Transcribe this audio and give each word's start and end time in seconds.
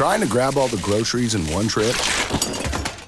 Trying 0.00 0.22
to 0.22 0.26
grab 0.26 0.56
all 0.56 0.66
the 0.66 0.78
groceries 0.78 1.34
in 1.34 1.42
one 1.52 1.68
trip? 1.68 1.94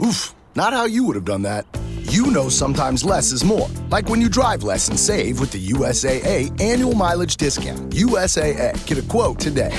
Oof, 0.06 0.34
not 0.54 0.74
how 0.74 0.84
you 0.84 1.04
would 1.04 1.16
have 1.16 1.24
done 1.24 1.40
that. 1.40 1.64
You 2.02 2.30
know 2.30 2.50
sometimes 2.50 3.02
less 3.02 3.32
is 3.32 3.42
more. 3.42 3.66
Like 3.88 4.10
when 4.10 4.20
you 4.20 4.28
drive 4.28 4.62
less 4.62 4.90
and 4.90 5.00
save 5.00 5.40
with 5.40 5.52
the 5.52 5.68
USAA 5.68 6.60
annual 6.60 6.92
mileage 6.92 7.38
discount. 7.38 7.94
USAA. 7.94 8.86
Get 8.86 8.98
a 8.98 9.08
quote 9.08 9.40
today. 9.40 9.72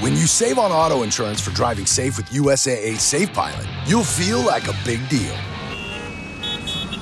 When 0.00 0.12
you 0.12 0.26
save 0.26 0.58
on 0.58 0.72
auto 0.72 1.04
insurance 1.04 1.40
for 1.40 1.52
driving 1.52 1.86
safe 1.86 2.18
with 2.18 2.26
USAA 2.26 2.98
Safe 2.98 3.32
Pilot, 3.32 3.66
you'll 3.86 4.04
feel 4.04 4.42
like 4.42 4.68
a 4.68 4.74
big 4.84 5.08
deal. 5.08 5.34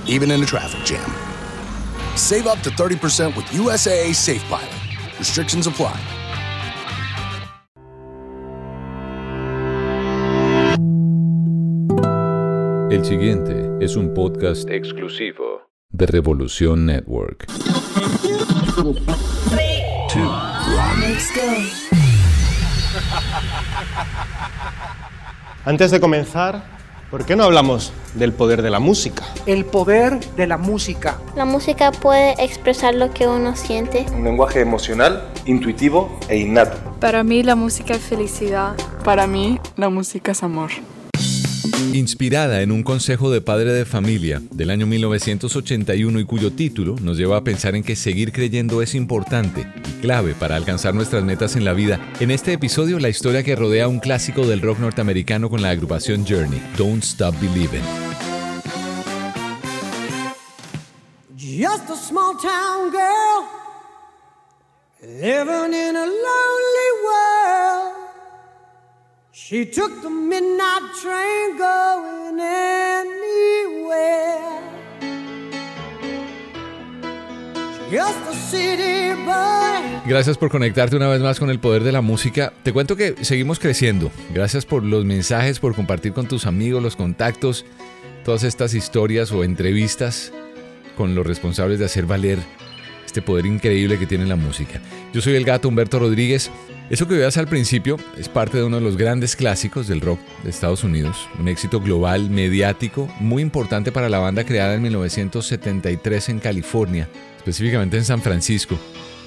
Even 0.06 0.30
in 0.30 0.40
a 0.44 0.46
traffic 0.46 0.84
jam. 0.84 1.10
Save 2.16 2.46
up 2.46 2.60
to 2.60 2.70
30% 2.70 3.34
with 3.34 3.46
USAA 3.46 4.14
Safe 4.14 4.44
Pilot. 4.44 5.18
Restrictions 5.18 5.66
apply. 5.66 6.00
El 12.96 13.04
siguiente 13.04 13.84
es 13.84 13.94
un 13.94 14.14
podcast 14.14 14.70
exclusivo 14.70 15.68
de 15.90 16.06
Revolución 16.06 16.86
Network. 16.86 17.44
Antes 25.66 25.90
de 25.90 26.00
comenzar, 26.00 26.64
¿por 27.10 27.26
qué 27.26 27.36
no 27.36 27.44
hablamos 27.44 27.92
del 28.14 28.32
poder 28.32 28.62
de 28.62 28.70
la 28.70 28.80
música? 28.80 29.24
El 29.44 29.66
poder 29.66 30.18
de 30.34 30.46
la 30.46 30.56
música. 30.56 31.18
La 31.36 31.44
música 31.44 31.92
puede 31.92 32.42
expresar 32.42 32.94
lo 32.94 33.12
que 33.12 33.28
uno 33.28 33.56
siente. 33.56 34.06
Un 34.14 34.24
lenguaje 34.24 34.62
emocional, 34.62 35.22
intuitivo 35.44 36.18
e 36.30 36.38
innato. 36.38 36.78
Para 36.98 37.22
mí 37.24 37.42
la 37.42 37.56
música 37.56 37.92
es 37.92 38.00
felicidad. 38.00 38.74
Para 39.04 39.26
mí 39.26 39.60
la 39.76 39.90
música 39.90 40.32
es 40.32 40.42
amor. 40.42 40.70
Inspirada 41.92 42.62
en 42.62 42.72
un 42.72 42.82
consejo 42.82 43.30
de 43.30 43.40
padre 43.40 43.72
de 43.72 43.84
familia 43.84 44.40
del 44.50 44.70
año 44.70 44.86
1981 44.86 46.20
y 46.20 46.24
cuyo 46.24 46.52
título 46.52 46.96
nos 47.02 47.18
lleva 47.18 47.36
a 47.36 47.44
pensar 47.44 47.74
en 47.76 47.82
que 47.82 47.96
seguir 47.96 48.32
creyendo 48.32 48.80
es 48.80 48.94
importante 48.94 49.66
y 49.86 50.00
clave 50.00 50.34
para 50.34 50.56
alcanzar 50.56 50.94
nuestras 50.94 51.22
metas 51.22 51.54
en 51.54 51.64
la 51.64 51.74
vida, 51.74 52.00
en 52.20 52.30
este 52.30 52.54
episodio 52.54 52.98
la 52.98 53.10
historia 53.10 53.42
que 53.42 53.56
rodea 53.56 53.88
un 53.88 54.00
clásico 54.00 54.46
del 54.46 54.62
rock 54.62 54.78
norteamericano 54.78 55.50
con 55.50 55.60
la 55.60 55.70
agrupación 55.70 56.24
Journey, 56.26 56.62
Don't 56.78 57.04
Stop 57.04 57.34
Believing. 57.40 57.84
She 69.48 69.64
took 69.64 70.02
the 70.02 70.10
midnight 70.10 70.82
train 71.00 71.56
going 71.56 72.40
anywhere. 72.40 73.06
Gracias 80.04 80.36
por 80.36 80.50
conectarte 80.50 80.96
una 80.96 81.06
vez 81.06 81.20
más 81.20 81.38
con 81.38 81.50
el 81.50 81.60
poder 81.60 81.84
de 81.84 81.92
la 81.92 82.00
música. 82.00 82.54
Te 82.64 82.72
cuento 82.72 82.96
que 82.96 83.14
seguimos 83.24 83.60
creciendo. 83.60 84.10
Gracias 84.34 84.66
por 84.66 84.82
los 84.82 85.04
mensajes, 85.04 85.60
por 85.60 85.76
compartir 85.76 86.12
con 86.12 86.26
tus 86.26 86.46
amigos 86.46 86.82
los 86.82 86.96
contactos, 86.96 87.64
todas 88.24 88.42
estas 88.42 88.74
historias 88.74 89.30
o 89.30 89.44
entrevistas 89.44 90.32
con 90.96 91.14
los 91.14 91.24
responsables 91.24 91.78
de 91.78 91.84
hacer 91.84 92.06
valer 92.06 92.40
este 93.04 93.22
poder 93.22 93.46
increíble 93.46 93.96
que 93.96 94.06
tiene 94.06 94.26
la 94.26 94.34
música. 94.34 94.80
Yo 95.12 95.20
soy 95.20 95.36
el 95.36 95.44
gato 95.44 95.68
Humberto 95.68 96.00
Rodríguez. 96.00 96.50
Eso 96.88 97.08
que 97.08 97.16
veas 97.16 97.36
al 97.36 97.48
principio 97.48 97.96
es 98.16 98.28
parte 98.28 98.58
de 98.58 98.64
uno 98.64 98.76
de 98.76 98.82
los 98.82 98.96
grandes 98.96 99.34
clásicos 99.34 99.88
del 99.88 100.00
rock 100.00 100.20
de 100.44 100.50
Estados 100.50 100.84
Unidos, 100.84 101.28
un 101.36 101.48
éxito 101.48 101.80
global, 101.80 102.30
mediático, 102.30 103.12
muy 103.18 103.42
importante 103.42 103.90
para 103.90 104.08
la 104.08 104.20
banda 104.20 104.44
creada 104.44 104.74
en 104.74 104.82
1973 104.82 106.28
en 106.28 106.38
California, 106.38 107.08
específicamente 107.38 107.96
en 107.96 108.04
San 108.04 108.22
Francisco, 108.22 108.78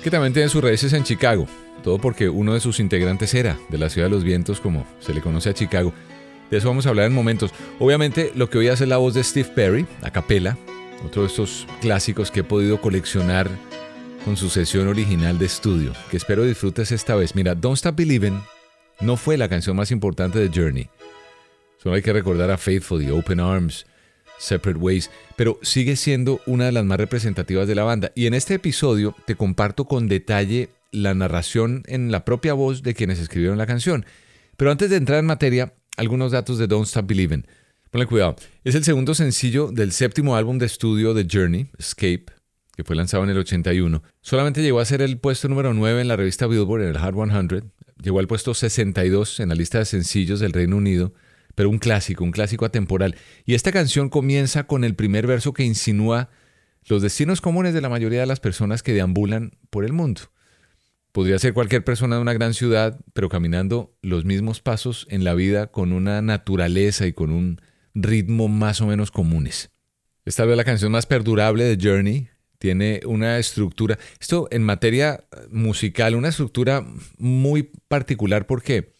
que 0.01 0.09
también 0.09 0.31
tiene 0.31 0.47
sus 0.47 0.63
raíces 0.63 0.93
en 0.93 1.03
Chicago, 1.03 1.47
todo 1.83 1.97
porque 1.97 2.29
uno 2.29 2.53
de 2.53 2.61
sus 2.61 2.79
integrantes 2.79 3.33
era 3.33 3.59
de 3.67 3.77
la 3.77 3.89
Ciudad 3.89 4.07
de 4.07 4.15
los 4.15 4.23
Vientos, 4.23 4.61
como 4.61 4.87
se 5.01 5.13
le 5.13 5.19
conoce 5.19 5.49
a 5.49 5.53
Chicago. 5.53 5.93
De 6.49 6.59
eso 6.59 6.69
vamos 6.69 6.85
a 6.85 6.89
hablar 6.89 7.07
en 7.07 7.13
momentos. 7.13 7.51
Obviamente 7.77 8.31
lo 8.35 8.49
que 8.49 8.57
hoy 8.57 8.69
hace 8.69 8.85
es 8.85 8.89
la 8.89 8.97
voz 8.97 9.15
de 9.15 9.23
Steve 9.23 9.49
Perry, 9.53 9.85
a 10.01 10.11
capela, 10.11 10.57
otro 11.05 11.23
de 11.23 11.27
estos 11.27 11.67
clásicos 11.81 12.31
que 12.31 12.39
he 12.39 12.43
podido 12.45 12.79
coleccionar 12.79 13.49
su 14.37 14.49
sesión 14.49 14.87
original 14.87 15.37
de 15.37 15.45
estudio, 15.45 15.93
que 16.09 16.17
espero 16.17 16.43
disfrutes 16.43 16.91
esta 16.91 17.15
vez. 17.15 17.35
Mira, 17.35 17.55
Don't 17.55 17.77
Stop 17.77 17.95
Believing 17.95 18.41
no 18.99 19.17
fue 19.17 19.37
la 19.37 19.49
canción 19.49 19.75
más 19.75 19.91
importante 19.91 20.39
de 20.39 20.49
Journey. 20.53 20.89
Solo 21.81 21.95
hay 21.95 22.01
que 22.01 22.13
recordar 22.13 22.51
a 22.51 22.57
Faithful 22.57 23.01
y 23.01 23.09
Open 23.09 23.39
Arms, 23.39 23.85
Separate 24.37 24.79
Ways, 24.79 25.09
pero 25.35 25.59
sigue 25.61 25.95
siendo 25.95 26.41
una 26.45 26.65
de 26.65 26.71
las 26.71 26.85
más 26.85 26.97
representativas 26.97 27.67
de 27.67 27.75
la 27.75 27.83
banda. 27.83 28.11
Y 28.15 28.25
en 28.25 28.33
este 28.33 28.55
episodio 28.55 29.15
te 29.25 29.35
comparto 29.35 29.85
con 29.85 30.07
detalle 30.07 30.69
la 30.91 31.13
narración 31.13 31.83
en 31.85 32.11
la 32.11 32.25
propia 32.25 32.53
voz 32.53 32.83
de 32.83 32.93
quienes 32.93 33.19
escribieron 33.19 33.57
la 33.57 33.67
canción. 33.67 34.05
Pero 34.57 34.71
antes 34.71 34.89
de 34.89 34.97
entrar 34.97 35.19
en 35.19 35.25
materia, 35.25 35.73
algunos 35.97 36.31
datos 36.31 36.57
de 36.57 36.67
Don't 36.67 36.87
Stop 36.87 37.07
Believing. 37.07 37.45
Ponle 37.91 38.05
cuidado. 38.05 38.35
Es 38.63 38.75
el 38.75 38.83
segundo 38.83 39.15
sencillo 39.15 39.71
del 39.71 39.91
séptimo 39.91 40.35
álbum 40.35 40.57
de 40.57 40.65
estudio 40.65 41.13
de 41.13 41.27
Journey, 41.31 41.69
Escape, 41.77 42.25
que 42.79 42.85
fue 42.85 42.95
lanzado 42.95 43.25
en 43.25 43.29
el 43.29 43.37
81. 43.37 44.01
Solamente 44.21 44.61
llegó 44.61 44.79
a 44.79 44.85
ser 44.85 45.01
el 45.01 45.17
puesto 45.17 45.49
número 45.49 45.73
9 45.73 45.99
en 45.99 46.07
la 46.07 46.15
revista 46.15 46.47
Billboard, 46.47 46.83
en 46.83 46.87
el 46.91 46.95
Hard 46.95 47.13
100. 47.13 47.73
Llegó 48.01 48.19
al 48.19 48.27
puesto 48.27 48.53
62 48.53 49.41
en 49.41 49.49
la 49.49 49.55
lista 49.55 49.79
de 49.79 49.83
sencillos 49.83 50.39
del 50.39 50.53
Reino 50.53 50.77
Unido, 50.77 51.13
pero 51.55 51.69
un 51.69 51.77
clásico, 51.77 52.23
un 52.23 52.31
clásico 52.31 52.63
atemporal. 52.63 53.17
Y 53.45 53.55
esta 53.55 53.73
canción 53.73 54.07
comienza 54.07 54.63
con 54.63 54.85
el 54.85 54.95
primer 54.95 55.27
verso 55.27 55.51
que 55.51 55.65
insinúa 55.65 56.29
los 56.85 57.01
destinos 57.01 57.41
comunes 57.41 57.73
de 57.73 57.81
la 57.81 57.89
mayoría 57.89 58.21
de 58.21 58.27
las 58.27 58.39
personas 58.39 58.81
que 58.81 58.93
deambulan 58.93 59.57
por 59.69 59.83
el 59.83 59.91
mundo. 59.91 60.21
Podría 61.11 61.37
ser 61.37 61.53
cualquier 61.53 61.83
persona 61.83 62.15
de 62.15 62.21
una 62.21 62.31
gran 62.31 62.53
ciudad, 62.53 62.97
pero 63.11 63.27
caminando 63.27 63.93
los 64.01 64.23
mismos 64.23 64.61
pasos 64.61 65.05
en 65.09 65.25
la 65.25 65.33
vida 65.33 65.67
con 65.67 65.91
una 65.91 66.21
naturaleza 66.21 67.07
y 67.07 67.11
con 67.11 67.31
un 67.31 67.59
ritmo 67.93 68.47
más 68.47 68.79
o 68.79 68.87
menos 68.87 69.11
comunes. 69.11 69.69
Esta 70.23 70.45
vez 70.45 70.55
la 70.55 70.63
canción 70.63 70.93
más 70.93 71.07
perdurable 71.07 71.65
de 71.65 71.77
Journey 71.77 72.29
tiene 72.59 72.99
una 73.05 73.39
estructura, 73.39 73.97
esto 74.19 74.47
en 74.51 74.63
materia 74.63 75.23
musical, 75.49 76.13
una 76.13 76.27
estructura 76.27 76.85
muy 77.17 77.71
particular 77.87 78.45
porque 78.45 78.95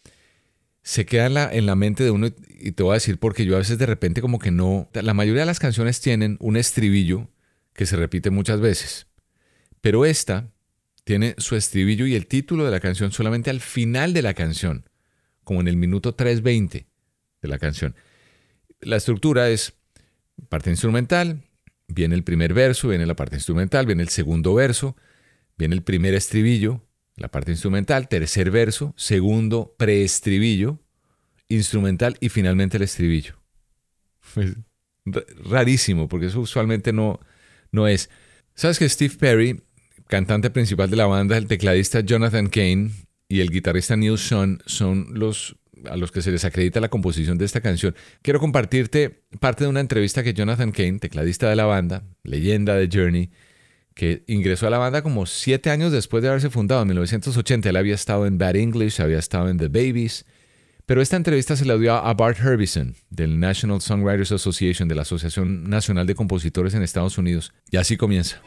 se 0.82 1.04
queda 1.06 1.26
en 1.26 1.34
la, 1.34 1.54
en 1.54 1.66
la 1.66 1.76
mente 1.76 2.02
de 2.02 2.10
uno 2.10 2.28
y 2.48 2.72
te 2.72 2.82
voy 2.82 2.92
a 2.92 2.94
decir 2.94 3.18
porque 3.18 3.44
yo 3.44 3.54
a 3.54 3.58
veces 3.58 3.78
de 3.78 3.86
repente 3.86 4.22
como 4.22 4.38
que 4.38 4.50
no, 4.50 4.88
la 4.94 5.14
mayoría 5.14 5.42
de 5.42 5.46
las 5.46 5.60
canciones 5.60 6.00
tienen 6.00 6.36
un 6.40 6.56
estribillo 6.56 7.28
que 7.74 7.86
se 7.86 7.96
repite 7.96 8.30
muchas 8.30 8.60
veces, 8.60 9.06
pero 9.82 10.06
esta 10.06 10.50
tiene 11.04 11.34
su 11.38 11.54
estribillo 11.54 12.06
y 12.06 12.14
el 12.14 12.26
título 12.26 12.64
de 12.64 12.70
la 12.70 12.80
canción 12.80 13.12
solamente 13.12 13.50
al 13.50 13.60
final 13.60 14.14
de 14.14 14.22
la 14.22 14.32
canción, 14.32 14.88
como 15.44 15.60
en 15.60 15.68
el 15.68 15.76
minuto 15.76 16.16
3.20 16.16 16.86
de 17.42 17.48
la 17.48 17.58
canción. 17.58 17.94
La 18.80 18.96
estructura 18.96 19.50
es 19.50 19.74
parte 20.48 20.70
instrumental, 20.70 21.42
viene 21.90 22.14
el 22.14 22.24
primer 22.24 22.54
verso, 22.54 22.88
viene 22.88 23.06
la 23.06 23.16
parte 23.16 23.36
instrumental, 23.36 23.86
viene 23.86 24.02
el 24.02 24.08
segundo 24.08 24.54
verso, 24.54 24.96
viene 25.56 25.74
el 25.74 25.82
primer 25.82 26.14
estribillo, 26.14 26.86
la 27.16 27.30
parte 27.30 27.50
instrumental, 27.50 28.08
tercer 28.08 28.50
verso, 28.50 28.94
segundo 28.96 29.74
preestribillo, 29.76 30.80
instrumental 31.48 32.16
y 32.20 32.28
finalmente 32.28 32.76
el 32.76 32.84
estribillo. 32.84 33.36
rarísimo, 35.44 36.08
porque 36.08 36.26
eso 36.26 36.40
usualmente 36.40 36.92
no, 36.92 37.20
no 37.72 37.86
es. 37.88 38.10
¿Sabes 38.54 38.78
que 38.78 38.88
Steve 38.88 39.14
Perry, 39.18 39.62
cantante 40.06 40.50
principal 40.50 40.90
de 40.90 40.96
la 40.96 41.06
banda, 41.06 41.36
el 41.36 41.46
tecladista 41.46 42.00
Jonathan 42.00 42.48
Kane 42.48 42.90
y 43.28 43.40
el 43.40 43.50
guitarrista 43.50 43.96
Neil 43.96 44.18
Sean 44.18 44.62
son 44.66 45.08
los 45.12 45.56
a 45.88 45.96
los 45.96 46.10
que 46.12 46.22
se 46.22 46.30
les 46.30 46.44
acredita 46.44 46.80
la 46.80 46.88
composición 46.88 47.38
de 47.38 47.44
esta 47.44 47.60
canción, 47.60 47.94
quiero 48.22 48.40
compartirte 48.40 49.22
parte 49.40 49.64
de 49.64 49.70
una 49.70 49.80
entrevista 49.80 50.22
que 50.22 50.34
Jonathan 50.34 50.72
Kane, 50.72 50.98
tecladista 50.98 51.48
de 51.48 51.56
la 51.56 51.64
banda, 51.64 52.02
leyenda 52.22 52.74
de 52.74 52.88
Journey, 52.92 53.30
que 53.94 54.24
ingresó 54.26 54.66
a 54.66 54.70
la 54.70 54.78
banda 54.78 55.02
como 55.02 55.26
siete 55.26 55.70
años 55.70 55.92
después 55.92 56.22
de 56.22 56.28
haberse 56.28 56.50
fundado 56.50 56.82
en 56.82 56.88
1980. 56.88 57.68
Él 57.68 57.76
había 57.76 57.94
estado 57.94 58.26
en 58.26 58.38
Bad 58.38 58.56
English, 58.56 59.00
había 59.00 59.18
estado 59.18 59.48
en 59.48 59.58
The 59.58 59.68
Babies, 59.68 60.24
pero 60.86 61.02
esta 61.02 61.16
entrevista 61.16 61.54
se 61.54 61.64
la 61.64 61.76
dio 61.76 61.94
a 61.94 62.14
Bart 62.14 62.38
Herbison 62.38 62.96
del 63.10 63.38
National 63.38 63.80
Songwriters 63.80 64.32
Association, 64.32 64.88
de 64.88 64.94
la 64.94 65.02
Asociación 65.02 65.68
Nacional 65.68 66.06
de 66.06 66.14
Compositores 66.14 66.74
en 66.74 66.82
Estados 66.82 67.16
Unidos. 67.18 67.52
Y 67.70 67.76
así 67.76 67.96
comienza. 67.96 68.40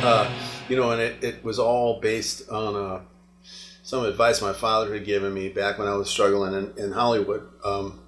Uh, 0.00 0.26
you 0.68 0.76
know, 0.76 0.92
and 0.92 1.02
it, 1.02 1.22
it 1.22 1.44
was 1.44 1.58
all 1.58 2.00
based 2.00 2.48
on 2.50 2.76
uh, 2.76 3.00
some 3.88 4.04
advice 4.04 4.42
my 4.42 4.52
father 4.52 4.92
had 4.92 5.06
given 5.06 5.32
me 5.32 5.48
back 5.48 5.78
when 5.78 5.88
I 5.88 5.94
was 5.94 6.10
struggling 6.10 6.52
in, 6.52 6.74
in 6.76 6.92
Hollywood. 6.92 7.48
Um, 7.64 8.00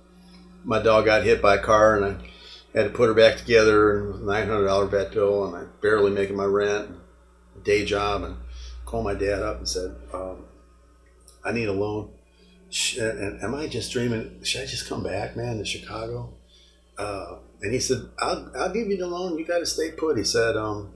my 0.63 0.79
dog 0.83 1.07
got 1.07 1.25
hit 1.25 1.41
by 1.41 1.55
a 1.55 1.63
car, 1.63 1.97
and 1.97 2.05
I 2.05 2.79
had 2.79 2.83
to 2.83 2.91
put 2.91 3.09
her 3.09 3.15
back 3.15 3.39
together, 3.39 3.97
and 3.97 4.09
it 4.09 4.13
was 4.13 4.21
a 4.21 4.25
$900 4.25 4.91
vet 4.91 5.13
bill, 5.13 5.47
and 5.47 5.57
I 5.57 5.71
barely 5.81 6.11
making 6.11 6.37
my 6.37 6.45
rent, 6.45 6.91
day 7.65 7.87
job, 7.87 8.25
and 8.25 8.37
called 8.85 9.05
my 9.05 9.15
dad 9.15 9.43
up 9.43 9.57
and 9.57 9.67
said, 9.67 9.97
um, 10.13 10.45
"I 11.43 11.53
need 11.53 11.69
a 11.69 11.73
loan. 11.73 12.11
And 12.99 13.43
am 13.43 13.55
I 13.55 13.67
just 13.67 13.91
dreaming? 13.91 14.45
Should 14.45 14.61
I 14.61 14.67
just 14.67 14.87
come 14.87 15.03
back, 15.03 15.35
man, 15.35 15.57
to 15.57 15.65
Chicago?" 15.65 16.35
Uh, 16.99 17.37
and 17.63 17.73
he 17.73 17.81
said, 17.81 18.03
"I'll 18.19 18.53
I'll 18.55 18.73
give 18.75 18.89
you 18.89 18.99
the 18.99 19.07
loan. 19.07 19.39
You 19.39 19.47
got 19.47 19.61
to 19.61 19.67
stay 19.67 19.93
put." 19.93 20.19
He 20.19 20.25
said, 20.25 20.59
um, 20.59 20.93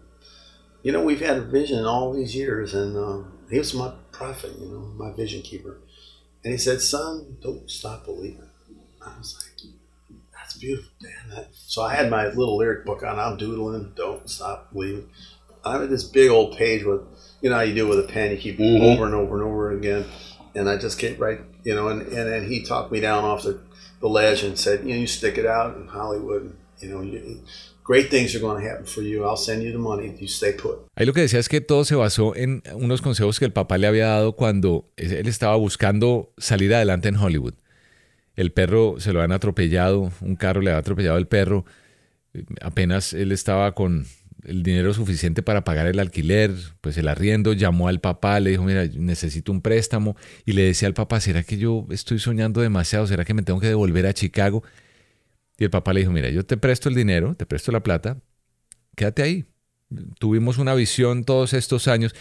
"You 0.83 0.93
know, 0.93 1.03
we've 1.03 1.23
had 1.23 1.39
a 1.39 1.41
vision 1.41 1.87
all 1.87 2.13
these 2.13 2.37
years, 2.37 2.75
and 2.75 2.99
um, 2.99 3.34
he 3.51 3.59
was 3.59 3.75
my 3.75 3.93
prophet, 4.13 4.53
you 4.59 4.67
know, 4.69 4.81
my 4.97 5.13
vision 5.13 5.43
keeper." 5.43 5.79
And 6.45 6.53
he 6.53 6.59
said, 6.59 6.81
"Son, 6.81 7.37
don't 7.43 7.71
stop 7.71 8.05
believing." 8.05 8.49
I 9.05 9.19
was 9.19 9.35
like, 9.37 9.71
"That's 10.33 10.57
beautiful, 10.57 10.91
Dan." 11.03 11.31
That, 11.37 11.49
so 11.53 11.83
I 11.83 11.95
had 11.95 12.11
my 12.11 12.29
little 12.29 12.57
lyric 12.57 12.85
book 12.85 13.03
on. 13.03 13.19
I'm 13.19 13.37
doodling. 13.37 13.93
Don't 13.97 14.29
stop 14.29 14.73
believing. 14.73 15.09
I 15.65 15.79
had 15.79 15.89
this 15.91 16.05
big 16.05 16.31
old 16.31 16.57
page 16.57 16.85
with, 16.85 17.01
you 17.41 17.49
know 17.51 17.57
how 17.57 17.63
you 17.63 17.75
do 17.75 17.89
with 17.89 17.99
a 18.01 18.03
pen. 18.09 18.31
You 18.33 18.37
keep 18.37 18.59
Mhm. 18.59 18.83
over 18.95 19.07
and 19.07 19.15
over 19.15 19.37
and 19.37 19.45
over 19.45 19.73
again. 19.73 20.05
And 20.55 20.69
I 20.69 20.77
just 20.77 20.99
kept 20.99 21.19
right, 21.19 21.41
you 21.65 21.75
know, 21.75 21.89
and, 21.89 22.03
and 22.03 22.29
then 22.31 22.47
he 22.49 22.63
talked 22.63 22.93
me 22.93 23.01
down 23.01 23.25
off 23.25 23.43
the, 23.43 23.61
the 24.01 24.09
ledge 24.09 24.43
and 24.45 24.59
said, 24.59 24.81
you 24.87 24.91
know, 24.95 25.01
you 25.01 25.07
stick 25.07 25.37
it 25.39 25.47
out 25.47 25.77
in 25.77 25.89
Hollywood. 25.89 26.55
You 26.81 26.89
know, 26.91 27.01
you, 27.01 27.43
great 27.85 28.09
things 28.11 28.35
are 28.35 28.41
going 28.41 28.61
to 28.61 28.69
happen 28.69 28.87
for 28.87 29.03
you. 29.03 29.25
I'll 29.25 29.37
send 29.37 29.63
you 29.63 29.71
the 29.71 29.79
money. 29.79 30.17
You 30.19 30.27
stay 30.27 30.53
put. 30.55 30.87
Ahí 30.97 31.07
lo 31.07 31.13
que 31.13 31.21
decía 31.21 31.39
es 31.39 31.49
que 31.49 31.61
todo 31.61 31.85
se 31.85 31.95
basó 31.95 32.35
en 32.35 32.63
unos 32.75 33.03
consejos 33.03 33.39
que 33.39 33.45
el 33.45 33.53
papá 33.53 33.79
le 33.79 33.87
había 33.87 34.07
dado 34.07 34.35
cuando 34.35 34.91
él 34.97 35.29
estaba 35.29 35.57
buscando 35.57 36.33
salir 36.39 36.75
adelante 36.75 37.09
en 37.09 37.17
Hollywood. 37.17 37.55
El 38.37 38.53
perro 38.53 38.97
se 38.99 39.13
lo 39.13 39.21
habían 39.21 39.33
atropellado, 39.33 40.11
un 40.21 40.37
carro 40.37 40.61
le 40.61 40.71
había 40.71 40.81
atropellado 40.81 41.19
el 41.19 41.29
perro. 41.29 41.65
Apenas 42.61 43.13
él 43.13 43.31
estaba 43.31 43.75
con 43.75 44.07
el 44.45 44.63
dinero 44.63 44.93
suficiente 44.93 45.43
para 45.43 45.65
pagar 45.65 45.87
el 45.87 45.99
alquiler, 45.99 46.53
pues 46.81 46.99
el 46.99 47.09
arriendo, 47.09 47.53
llamó 47.53 47.89
al 47.89 48.01
papá, 48.01 48.41
le 48.41 48.51
dijo, 48.51 48.65
mira, 48.65 48.85
necesito 48.87 49.53
un 49.53 49.63
préstamo, 49.63 50.17
y 50.45 50.53
le 50.53 50.63
decía 50.63 50.89
al 50.89 50.95
papá, 50.95 51.21
¿será 51.21 51.43
que 51.45 51.57
yo 51.57 51.87
estoy 51.91 52.19
soñando 52.19 52.61
demasiado? 52.61 53.07
¿Será 53.07 53.25
que 53.25 53.35
me 53.35 53.43
tengo 53.43 53.61
que 53.61 53.69
devolver 53.69 54.07
a 54.07 54.13
Chicago? 54.13 54.63
Y 55.59 55.65
el 55.65 55.71
papá 55.71 55.93
le 55.93 56.01
dijo, 56.01 56.13
mira, 56.13 56.31
yo 56.31 56.45
te 56.45 56.57
presto 56.57 56.89
el 56.89 56.95
dinero, 56.95 57.35
te 57.35 57.47
presto 57.47 57.71
la 57.71 57.83
plata, 57.83 58.21
quédate 58.97 59.23
ahí. 59.23 59.45
Tuvimos 60.19 60.59
una 60.59 60.75
visión 60.75 61.25
todos 61.25 61.53
estos 61.53 61.87
años. 61.89 62.15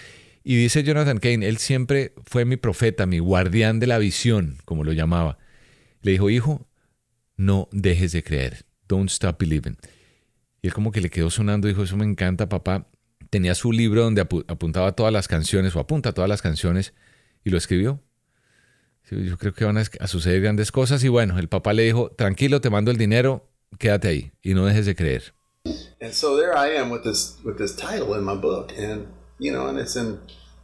Y 0.44 0.56
dice 0.58 0.84
Jonathan 0.84 1.20
Kane, 1.20 1.48
él 1.48 1.58
siempre 1.58 2.14
fue 2.26 2.46
mi 2.46 2.58
profeta, 2.58 3.06
mi 3.06 3.20
guardián 3.20 3.80
de 3.80 3.88
la 3.88 3.98
visión, 3.98 4.58
como 4.66 4.84
lo 4.84 4.92
llamaba. 4.92 5.38
Le 6.02 6.12
dijo, 6.12 6.30
hijo, 6.30 6.68
no 7.38 7.70
dejes 7.72 8.12
de 8.12 8.24
creer. 8.24 8.66
Don't 8.88 9.10
stop 9.10 9.40
believing. 9.40 9.78
Y 10.62 10.68
él 10.68 10.74
como 10.74 10.92
que 10.92 11.02
le 11.02 11.10
quedó 11.10 11.30
sonando, 11.30 11.68
dijo, 11.68 11.84
eso 11.84 11.98
me 11.98 12.06
encanta, 12.06 12.50
papá. 12.50 12.88
Tenía 13.30 13.56
su 13.56 13.72
libro 13.72 14.04
donde 14.04 14.22
apu 14.22 14.44
apuntaba 14.48 14.92
todas 14.92 15.12
las 15.12 15.28
canciones, 15.28 15.76
o 15.76 15.80
apunta 15.80 16.12
todas 16.12 16.30
las 16.30 16.42
canciones, 16.42 16.94
y 17.44 17.50
lo 17.50 17.58
escribió. 17.58 18.04
Yo 19.10 19.38
creo 19.38 19.54
que 19.54 19.66
van 19.66 19.78
a, 19.78 19.84
a 20.00 20.08
suceder 20.08 20.42
grandes 20.42 20.72
cosas. 20.72 21.04
Y 21.04 21.10
bueno, 21.10 21.38
el 21.38 21.48
papá 21.50 21.74
le 21.74 21.84
dijo, 21.84 22.10
tranquilo, 22.12 22.62
te 22.62 22.70
mando 22.70 22.90
el 22.90 22.98
dinero, 22.98 23.46
quédate 23.78 24.08
ahí 24.08 24.32
y 24.42 24.54
no 24.54 24.66
dejes 24.66 24.86
de 24.86 24.96
creer. 24.96 25.34
And 26.02 26.12
so 26.14 26.36
there 26.36 26.54
I 26.54 26.78
am 26.78 26.90
with 26.92 27.04
this 27.04 27.38
with 27.46 27.58
this 27.58 27.76
title 27.76 28.14
in 28.18 28.24
my 28.26 28.36
book, 28.36 28.74
and 28.78 29.08
you 29.40 29.52
know, 29.52 29.68
and 29.68 29.80
it's 29.80 29.96
in 29.96 30.20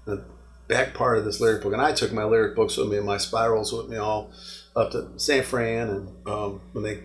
the 0.06 0.22
back 0.68 0.94
part 0.94 1.18
of 1.18 1.26
this 1.26 1.40
lyric 1.40 1.64
book. 1.64 1.74
And 1.74 1.82
I 1.82 1.94
took 1.94 2.12
my 2.12 2.26
lyric 2.26 2.56
books 2.56 2.78
with 2.78 2.90
me 2.90 2.98
and 2.98 3.06
my 3.06 3.18
spirals 3.18 3.72
with 3.72 3.88
me 3.90 3.98
all 3.98 4.32
up 4.76 4.92
to 4.92 5.08
San 5.18 5.44
Fran, 5.44 5.90
and 5.90 6.10
um, 6.28 6.60
when 6.74 6.84
they 6.84 7.00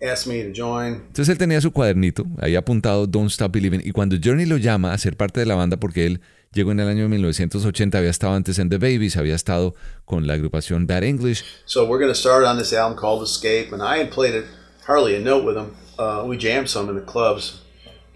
asked 0.00 0.26
me 0.26 0.42
to 0.42 0.52
join, 0.52 1.02
Entonces 1.08 1.28
él 1.28 1.38
tenía 1.38 1.60
su 1.60 1.72
cuadernito 1.72 2.24
ahí 2.38 2.56
apuntado 2.56 3.06
Don't 3.06 3.30
Stop 3.30 3.52
Believing 3.52 3.82
y 3.84 3.92
cuando 3.92 4.16
Journey 4.22 4.46
lo 4.46 4.56
llama 4.56 4.92
a 4.92 4.98
ser 4.98 5.16
parte 5.16 5.40
de 5.40 5.46
la 5.46 5.54
banda 5.54 5.76
porque 5.78 6.06
él 6.06 6.20
llegó 6.56 6.72
en 6.72 6.80
el 6.80 6.88
año 6.88 7.08
1980, 7.08 7.98
había 7.98 8.10
estado 8.10 8.34
antes 8.34 8.58
en 8.58 8.68
The 8.68 8.78
Babies, 8.78 9.16
había 9.16 9.34
estado 9.34 9.74
con 10.04 10.26
la 10.26 10.34
agrupación 10.34 10.86
Bad 10.86 11.04
English, 11.04 11.44
so 11.66 11.84
we're 11.84 12.00
going 12.00 12.12
to 12.12 12.18
start 12.18 12.44
on 12.44 12.58
this 12.58 12.72
album 12.72 12.98
called 12.98 13.22
Escape, 13.22 13.72
and 13.72 13.82
I 13.82 13.98
had 13.98 14.10
played 14.10 14.34
it 14.34 14.46
hardly 14.86 15.14
a 15.14 15.20
note 15.20 15.44
with 15.44 15.54
them. 15.54 15.76
Uh, 15.98 16.24
we 16.26 16.36
jammed 16.36 16.68
some 16.68 16.88
in 16.88 16.96
the 16.96 17.02
clubs, 17.02 17.60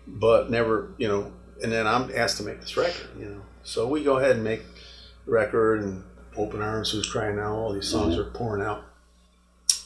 but 0.06 0.50
never, 0.50 0.92
you 0.98 1.06
know. 1.06 1.32
And 1.62 1.70
then 1.70 1.87
I'm 1.87 2.10
asked 2.16 2.38
to 2.38 2.42
make 2.42 2.60
this 2.60 2.76
record, 2.76 3.08
you 3.19 3.26
know. 3.26 3.42
So 3.64 3.87
we 3.87 4.02
go 4.02 4.16
ahead 4.19 4.32
and 4.32 4.44
make 4.44 4.62
the 5.26 5.32
record, 5.32 5.82
and 5.82 6.02
Open 6.37 6.62
Arms, 6.62 6.90
Who's 6.90 7.08
Crying 7.08 7.37
Now, 7.37 7.54
all 7.54 7.72
these 7.72 7.88
songs 7.88 8.16
are 8.16 8.25
pouring 8.25 8.64
out. 8.64 8.84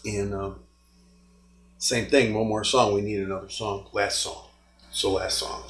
And 0.04 0.34
um, 0.34 0.60
same 1.78 2.06
thing, 2.06 2.34
one 2.34 2.46
more 2.46 2.64
song. 2.64 2.94
We 2.94 3.00
need 3.00 3.20
another 3.20 3.48
song, 3.48 3.88
last 3.92 4.20
song. 4.20 4.46
So 4.92 5.12
last 5.12 5.38
song. 5.38 5.64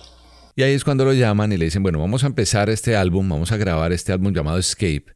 Y 0.56 0.62
ahí 0.62 0.75
es 0.75 0.85
cuando 0.85 1.05
lo 1.05 1.12
llaman 1.12 1.53
y 1.53 1.56
le 1.56 1.65
dicen, 1.67 1.83
bueno, 1.83 1.99
vamos 1.99 2.25
a 2.25 2.29
empezar 2.29 2.71
este 2.71 2.97
álbum, 2.97 3.29
vamos 3.29 3.53
a 3.53 3.56
grabar 3.56 3.93
este 3.93 4.12
álbum 4.12 4.33
llamado 4.33 4.59
Escape. 4.59 5.06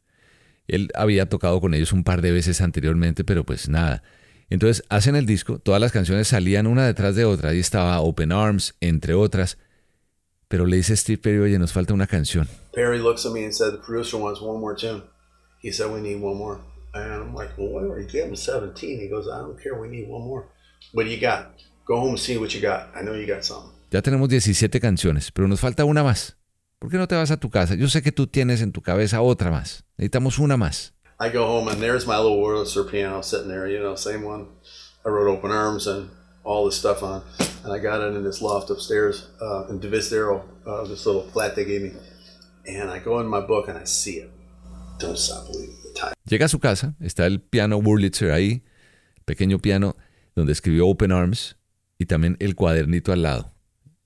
Él 0.67 0.89
había 0.95 1.27
tocado 1.27 1.59
con 1.61 1.73
ellos 1.73 1.93
un 1.93 2.03
par 2.03 2.21
de 2.21 2.31
veces 2.31 2.61
anteriormente, 2.61 3.23
pero 3.23 3.43
pues 3.45 3.69
nada. 3.69 4.03
Entonces 4.49 4.83
hacen 4.89 5.15
el 5.15 5.25
disco, 5.25 5.59
todas 5.59 5.79
las 5.79 5.91
canciones 5.91 6.27
salían 6.27 6.67
una 6.67 6.85
detrás 6.85 7.15
de 7.15 7.25
otra, 7.25 7.51
ahí 7.51 7.59
estaba 7.59 7.99
Open 8.01 8.31
Arms, 8.31 8.75
entre 8.81 9.13
otras, 9.13 9.57
pero 10.47 10.65
le 10.65 10.77
dice 10.77 10.97
Steve 10.97 11.19
Perry, 11.19 11.39
oye, 11.39 11.59
nos 11.59 11.71
falta 11.71 11.93
una 11.93 12.07
canción. 12.07 12.47
Perry 12.73 12.99
looks 12.99 13.25
at 13.25 13.31
me 13.31 13.43
and 13.43 13.53
said, 13.53 13.71
The 13.71 13.77
producer 13.77 14.17
wants 14.17 14.41
one 14.41 14.59
more 14.59 14.75
tune. 14.75 15.03
He 15.61 15.71
said, 15.71 15.91
We 15.91 16.01
need 16.01 16.21
one 16.21 16.37
more. 16.37 16.59
And 16.93 17.13
I'm 17.13 17.35
like, 17.35 17.55
Well, 17.55 17.69
whatever. 17.69 17.99
He 17.99 18.07
gave 18.07 18.25
him 18.25 18.35
17. 18.35 18.99
He 18.99 19.07
goes, 19.07 19.27
I 19.27 19.39
don't 19.39 19.61
care. 19.61 19.79
We 19.79 19.87
need 19.87 20.09
one 20.09 20.23
more. 20.23 20.49
What 20.93 21.03
do 21.03 21.09
you 21.09 21.19
got? 21.19 21.53
Go 21.85 21.99
home 21.99 22.09
and 22.11 22.19
see 22.19 22.37
what 22.37 22.53
you 22.55 22.61
got. 22.61 22.89
I 22.95 23.03
know 23.03 23.13
you 23.13 23.27
got 23.27 23.45
something. 23.45 23.71
Ya 23.91 24.03
tenemos 24.03 24.29
17 24.29 24.79
canciones, 24.79 25.31
pero 25.31 25.47
nos 25.47 25.59
falta 25.59 25.83
una 25.83 26.03
más. 26.03 26.37
¿Por 26.77 26.91
qué 26.91 26.97
no 26.97 27.07
te 27.07 27.15
vas 27.15 27.31
a 27.31 27.37
tu 27.37 27.49
casa? 27.49 27.73
Yo 27.73 27.89
sé 27.89 28.03
que 28.03 28.11
tú 28.11 28.27
tienes 28.27 28.61
en 28.61 28.71
tu 28.71 28.81
cabeza 28.81 29.21
otra 29.21 29.49
más. 29.49 29.83
Necesitamos 29.97 30.37
una 30.37 30.57
más. 30.57 30.93
I 31.19 31.29
go 31.29 31.45
home 31.45 31.69
and 31.69 31.81
there's 31.81 32.05
my 32.05 32.15
little 32.15 32.37
Wurlitzer 32.37 32.89
piano 32.89 33.21
sitting 33.21 33.49
there, 33.49 33.67
you 33.67 33.79
know, 33.79 33.95
same 33.95 34.23
one. 34.23 34.45
I 35.03 35.09
wrote 35.09 35.27
Open 35.27 35.51
Arms 35.51 35.87
and 35.87 36.09
all 36.43 36.69
this 36.69 36.77
stuff 36.77 37.01
on. 37.01 37.23
And 37.63 37.73
I 37.73 37.79
got 37.79 38.01
it 38.01 38.15
in 38.15 38.23
this 38.23 38.41
loft 38.41 38.69
upstairs 38.69 39.27
uh, 39.41 39.67
in 39.69 39.79
Divisadero, 39.79 40.43
uh, 40.65 40.87
this 40.87 41.05
little 41.05 41.23
flat 41.23 41.55
they 41.55 41.65
gave 41.65 41.81
me. 41.81 41.91
And 42.67 42.91
I 42.91 42.99
go 42.99 43.19
in 43.19 43.27
my 43.27 43.41
book 43.41 43.69
and 43.69 43.77
I 43.77 43.85
see 43.85 44.19
it. 44.19 44.29
Don't 44.99 45.17
stop 45.17 45.47
believing 45.47 45.75
the 45.83 45.99
time. 45.99 46.13
Llega 46.29 46.45
a 46.45 46.49
su 46.49 46.59
casa, 46.59 46.93
está 47.01 47.25
el 47.25 47.39
piano 47.39 47.79
Wurlitzer 47.79 48.31
ahí, 48.31 48.61
pequeño 49.25 49.59
piano 49.59 49.95
donde 50.35 50.53
escribió 50.53 50.87
Open 50.87 51.11
Arms 51.11 51.57
y 51.97 52.05
también 52.05 52.37
el 52.39 52.55
cuadernito 52.55 53.11
al 53.11 53.23
lado. 53.23 53.58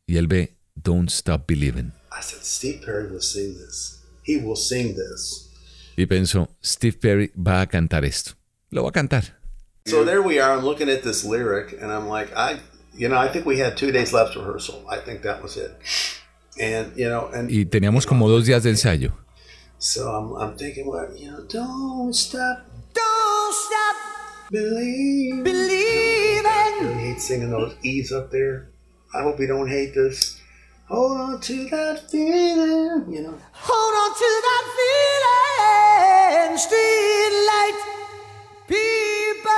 Y 0.07 0.17
él 0.17 0.27
ve 0.27 0.53
Don't 0.75 1.09
Stop 1.09 1.47
Believing. 1.47 1.91
I 2.11 2.21
said, 2.21 2.41
Steve 2.43 2.81
Perry 2.85 3.07
will 3.09 3.21
sing 3.21 3.53
this. 3.57 4.01
He 4.23 4.37
will 4.37 4.55
sing 4.55 4.95
this. 4.95 5.49
Y 5.97 6.05
pensó, 6.05 6.49
Steve 6.61 6.97
Perry 6.99 7.31
va 7.35 7.61
a 7.61 7.67
cantar 7.67 8.03
esto. 8.05 8.33
Lo 8.71 8.83
va 8.83 8.89
a 8.89 8.91
cantar. 8.91 9.23
So 9.85 10.03
there 10.05 10.21
we 10.21 10.39
are. 10.39 10.51
I'm 10.57 10.63
looking 10.63 10.89
at 10.89 11.03
this 11.03 11.23
lyric, 11.25 11.73
and 11.81 11.91
I'm 11.91 12.07
like, 12.07 12.31
I, 12.35 12.59
you 12.95 13.09
know, 13.09 13.17
I 13.17 13.27
think 13.27 13.45
we 13.45 13.59
had 13.59 13.75
two 13.77 13.91
days 13.91 14.13
left 14.13 14.35
rehearsal. 14.35 14.83
I 14.89 14.97
think 14.97 15.23
that 15.23 15.43
was 15.43 15.57
it. 15.57 15.71
And 16.59 16.95
you 16.95 17.09
know, 17.09 17.29
and 17.33 17.49
Y 17.51 17.65
teníamos 17.65 18.05
como 18.05 18.29
dos 18.29 18.45
días 18.45 18.63
de 18.63 18.69
ensayo. 18.71 19.13
so 19.79 20.07
I'm, 20.09 20.35
I'm 20.37 20.57
thinking, 20.57 20.87
well, 20.87 21.09
you 21.15 21.29
know, 21.31 21.43
don't 21.49 22.13
stop 22.15 22.65
Don't 22.93 23.53
stop 23.53 23.95
believing. 24.51 25.43
believing. 25.43 26.45
I 26.45 26.95
hate 26.99 27.19
singing 27.21 27.49
those 27.49 27.75
E's 27.83 28.11
up 28.11 28.31
there. 28.31 28.69
I 29.15 29.21
hope 29.21 29.39
you 29.39 29.45
don't 29.45 29.67
hate 29.67 29.93
this. 29.93 30.41
Hold 30.87 31.17
on 31.19 31.39
to 31.41 31.69
that 31.69 32.09
feeling, 32.09 33.13
you 33.13 33.21
know. 33.21 33.37
Hold 33.51 33.95
on 33.95 34.11
to 34.17 34.41
that 34.47 34.65
feeling. 36.47 36.57
Street 36.57 37.33
light 37.47 37.77
people. 38.67 39.51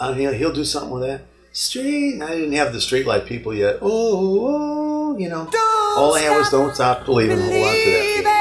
Uh, 0.00 0.10
and 0.10 0.20
he'll, 0.20 0.32
he'll 0.32 0.52
do 0.52 0.64
something 0.64 0.92
with 0.92 1.02
that. 1.02 1.22
Street. 1.52 2.22
I 2.22 2.36
didn't 2.36 2.52
have 2.52 2.72
the 2.72 2.78
streetlight 2.78 3.26
people 3.26 3.52
yet. 3.52 3.78
Oh, 3.80 5.12
oh, 5.12 5.18
you 5.18 5.28
know. 5.28 5.48
Don't 5.50 5.98
All 5.98 6.14
I 6.14 6.20
had 6.20 6.36
was 6.36 6.50
don't 6.50 6.74
stop 6.74 7.04
believing. 7.04 7.38
Hold 7.38 7.52
on 7.52 7.58
to 7.58 7.60
that 7.60 8.14
feeling. 8.16 8.33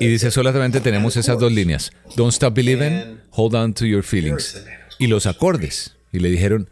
Y 0.00 0.06
dice, 0.06 0.30
solamente 0.30 0.80
tenemos 0.80 1.16
esas 1.16 1.38
dos 1.38 1.52
líneas. 1.52 1.90
Don't 2.16 2.32
Stop 2.32 2.54
Believing, 2.54 3.20
Hold 3.30 3.54
On 3.54 3.74
to 3.74 3.86
Your 3.86 4.02
Feelings. 4.02 4.62
Y 4.98 5.06
los 5.06 5.26
acordes. 5.26 5.96
Y 6.12 6.18
le 6.20 6.30
dijeron, 6.30 6.70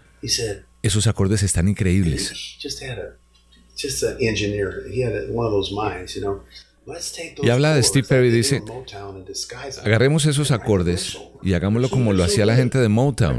esos 0.83 1.07
acordes 1.07 1.43
están 1.43 1.69
increíbles. 1.69 2.31
he 2.31 2.61
just 2.63 2.83
had 2.83 2.99
a, 2.99 3.17
just 3.77 4.03
an 4.03 4.17
engineer. 4.21 4.85
He 4.93 5.03
had 5.03 5.15
a, 5.15 5.33
one 5.33 5.47
of 5.47 5.53
those 5.53 5.73
minds, 5.73 6.15
you 6.15 6.23
know. 6.23 6.43
Let's 6.85 7.13
take 7.13 7.37
those 7.37 7.47
Y 7.47 7.51
habla 7.51 7.75
de 7.75 7.83
Steve 7.83 8.07
Perry, 8.09 8.31
dice. 8.31 8.63
Agarremos 9.85 10.27
esos 10.27 10.51
acordes 10.51 11.19
y 11.43 11.55
hagámoslo 11.55 11.89
como 11.89 12.13
lo 12.13 12.25
hacía 12.25 12.45
la 12.45 12.57
gente 12.57 12.79
de 12.79 12.89
Motown. 12.89 13.39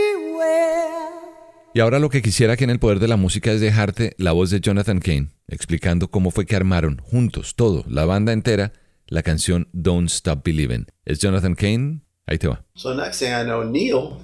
Y 1.73 1.79
ahora 1.79 1.99
lo 1.99 2.09
que 2.09 2.21
quisiera 2.21 2.57
que 2.57 2.65
en 2.65 2.69
el 2.69 2.79
poder 2.79 2.99
de 2.99 3.07
la 3.07 3.15
música 3.15 3.49
es 3.49 3.61
dejarte 3.61 4.13
la 4.17 4.33
voz 4.33 4.49
de 4.49 4.59
Jonathan 4.59 4.99
Kane, 4.99 5.29
explicando 5.47 6.09
cómo 6.09 6.29
fue 6.29 6.45
que 6.45 6.57
armaron 6.57 6.99
juntos, 7.01 7.55
todo, 7.55 7.85
la 7.87 8.03
banda 8.03 8.33
entera, 8.33 8.73
la 9.07 9.23
canción 9.23 9.69
Don't 9.71 10.09
Stop 10.09 10.43
Believing. 10.43 10.87
¿Es 11.05 11.19
Jonathan 11.19 11.55
Kane? 11.55 12.01
Ahí 12.27 12.37
te 12.37 12.49
va. 12.49 12.61
So 12.75 12.93
next 12.93 13.19
thing 13.19 13.29
I 13.29 13.45
know, 13.45 13.63
Neil 13.63 14.17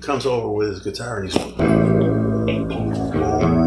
comes 0.00 0.26
over 0.26 0.46
with 0.46 0.74
his 0.74 0.80
guitar 0.84 1.22
and 1.22 1.28
he's 1.28 1.36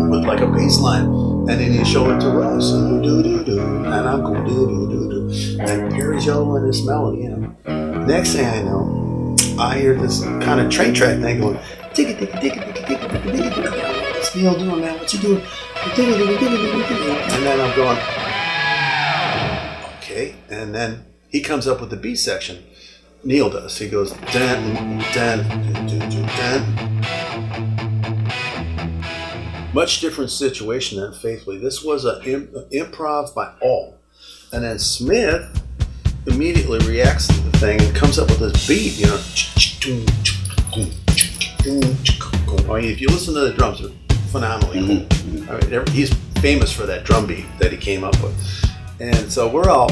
with 0.10 0.26
like 0.26 0.42
a 0.42 0.48
bass 0.48 0.80
line, 0.80 1.08
and 1.50 1.60
then 1.60 1.74
he 1.74 1.84
show 1.84 2.10
it 2.10 2.22
to 2.22 2.30
Russ, 2.30 2.72
and 2.72 3.04
do 3.04 3.22
do 3.22 3.44
do, 3.44 3.60
and 3.60 4.08
I'm 4.08 4.24
do 4.46 4.66
do 4.66 4.88
do 4.90 5.10
do, 5.10 5.30
and 5.60 5.92
Perry's 5.92 6.26
yelling 6.26 6.66
this 6.66 6.86
melody, 6.86 7.24
you 7.24 7.30
know. 7.32 8.06
Next 8.06 8.34
thing 8.34 8.46
I 8.46 8.62
know, 8.62 9.36
I 9.60 9.78
hear 9.78 9.94
this 9.96 10.22
kind 10.22 10.62
of 10.62 10.70
train 10.70 10.94
track 10.94 11.20
thing 11.20 11.42
going, 11.42 11.60
digga 11.94 12.16
digga 12.18 12.40
digga 12.40 12.77
digga. 12.88 14.36
Neil 14.36 14.54
doing, 14.58 14.82
man? 14.82 14.98
What 15.00 15.14
you 15.14 15.20
doing? 15.20 15.42
And 17.34 17.44
then 17.44 17.60
I'm 17.60 17.76
going, 17.76 17.98
okay, 19.98 20.36
and 20.50 20.74
then 20.76 21.06
he 21.30 21.42
comes 21.42 21.68
up 21.68 21.80
with 21.82 21.90
the 21.90 21.98
B 21.98 22.16
section. 22.16 22.64
Neil 23.24 23.50
does. 23.50 23.78
He 23.78 23.90
goes 23.90 24.12
dan 24.32 25.00
dan 25.14 25.44
dan. 25.88 26.64
Much 29.74 30.02
different 30.02 30.32
situation 30.32 31.00
than 31.00 31.14
Faithfully. 31.14 31.58
This 31.58 31.84
was 31.84 32.06
an 32.06 32.22
Im- 32.24 32.48
improv 32.72 33.34
by 33.36 33.54
all, 33.62 33.98
and 34.52 34.64
then 34.64 34.80
Smith 34.80 35.64
immediately 36.26 36.80
reacts 36.88 37.28
to 37.28 37.34
the 37.42 37.58
thing 37.58 37.82
and 37.82 37.96
comes 37.96 38.20
up 38.20 38.30
with 38.30 38.40
this 38.40 38.68
beat. 38.68 38.98
You 39.00 39.08
know, 39.08 39.20
I 42.48 42.82
mean, 42.82 42.92
if 42.92 43.02
you 43.02 43.08
listen 43.08 43.34
to 43.34 43.42
the 43.42 43.54
drums, 43.54 43.82
they're 43.82 44.18
phenomenally 44.30 44.80
mm-hmm. 44.80 45.46
cool. 45.46 45.46
Mm-hmm. 45.46 45.76
I 45.76 45.78
mean, 45.80 45.88
he's 45.88 46.14
famous 46.42 46.72
for 46.72 46.86
that 46.86 47.04
drum 47.04 47.28
beat 47.28 47.46
that 47.60 47.72
he 47.72 47.78
came 47.78 48.04
up 48.04 48.22
with, 48.22 48.36
and 49.00 49.32
so 49.32 49.50
we're 49.50 49.70
all, 49.70 49.92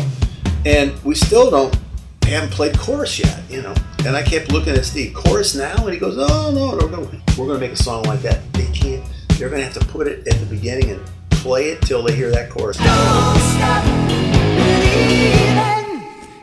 and 0.66 0.98
we 1.04 1.16
still 1.16 1.50
don't 1.50 1.76
haven't 2.28 2.52
played 2.52 2.78
chorus 2.78 3.20
yet, 3.20 3.40
you 3.50 3.62
know. 3.62 3.74
And 4.06 4.16
I 4.16 4.24
kept 4.24 4.52
looking 4.52 4.76
at 4.76 4.86
Steve, 4.86 5.14
chorus 5.14 5.56
now? 5.56 5.76
And 5.86 5.94
he 5.94 6.00
goes, 6.00 6.16
oh, 6.18 6.52
no, 6.52 6.76
no, 6.76 6.88
no. 6.88 7.00
We're 7.38 7.48
going 7.48 7.60
to 7.60 7.68
make 7.68 7.72
a 7.72 7.76
song 7.76 8.04
like 8.04 8.22
that. 8.22 8.42
They 8.54 8.66
can't. 8.68 9.04
They're 9.38 9.50
going 9.50 9.62
to 9.62 9.66
have 9.68 9.74
to 9.74 9.86
put 9.88 10.08
it 10.08 10.28
at 10.28 10.40
the 10.40 10.46
beginning 10.46 10.92
and 10.92 11.02
play 11.30 11.70
it 11.70 11.82
till 11.82 12.04
they 12.04 12.16
hear 12.16 12.32
that 12.32 12.50
chorus. 12.50 12.78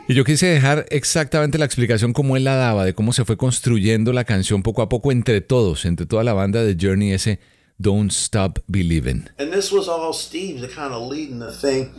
Y 0.07 0.15
yo 0.15 0.25
quise 0.25 0.47
dejar 0.47 0.85
exactamente 0.89 1.57
la 1.57 1.65
explicación 1.65 2.11
como 2.11 2.35
él 2.35 2.43
la 2.43 2.55
daba, 2.55 2.83
de 2.83 2.93
cómo 2.93 3.13
se 3.13 3.23
fue 3.23 3.37
construyendo 3.37 4.11
la 4.11 4.25
canción 4.25 4.61
poco 4.61 4.81
a 4.81 4.89
poco 4.89 5.11
entre 5.13 5.39
todos, 5.39 5.85
entre 5.85 6.05
toda 6.05 6.23
la 6.23 6.33
banda 6.33 6.61
de 6.63 6.75
Journey, 6.79 7.13
ese 7.13 7.39
Don't 7.77 8.11
Stop 8.11 8.59
Believing. 8.67 9.29
And 9.39 9.51
this 9.53 9.71
was 9.71 9.87
all 9.87 10.13
Steve, 10.13 10.59
the 10.59 10.67
kind 10.67 10.93
of 10.93 11.09
leading 11.09 11.39
the 11.39 11.51
thing, 11.53 11.89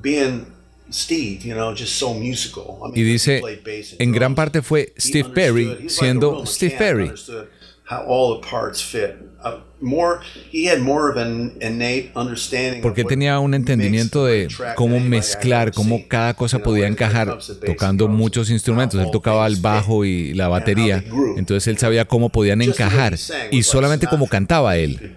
being 0.00 0.46
Steve, 0.90 1.44
you 1.44 1.54
know, 1.54 1.74
just 1.74 1.98
so 1.98 2.14
musical. 2.14 2.78
I 2.82 2.90
mean, 2.90 2.96
Y 2.96 3.02
dice, 3.12 3.36
he 3.36 3.40
played 3.40 3.62
bass 3.64 3.92
and 3.92 4.00
en 4.00 4.12
gran 4.12 4.34
parte 4.34 4.62
fue 4.62 4.94
Steve 4.96 5.30
Perry 5.34 5.88
siendo 5.88 6.46
Steve 6.46 6.76
Perry. 6.78 7.08
understood 7.08 7.48
How 7.86 8.02
all 8.06 8.40
the 8.40 8.48
parts 8.48 8.80
fit. 8.82 9.16
Uh, 9.44 9.60
porque 12.82 13.04
tenía 13.04 13.38
un 13.38 13.54
entendimiento 13.54 14.24
de 14.24 14.48
cómo 14.76 14.98
mezclar, 15.00 15.72
cómo 15.72 16.06
cada 16.08 16.34
cosa 16.34 16.58
podía 16.60 16.86
encajar 16.86 17.38
tocando 17.64 18.08
muchos 18.08 18.50
instrumentos. 18.50 19.00
Él 19.00 19.08
tocaba 19.12 19.46
el 19.46 19.56
bajo 19.56 20.04
y 20.04 20.32
la 20.34 20.48
batería, 20.48 21.04
entonces 21.36 21.68
él 21.68 21.78
sabía 21.78 22.04
cómo 22.06 22.30
podían 22.30 22.62
encajar 22.62 23.16
y 23.50 23.62
solamente 23.62 24.06
como 24.06 24.26
cantaba 24.28 24.76
él. 24.76 25.14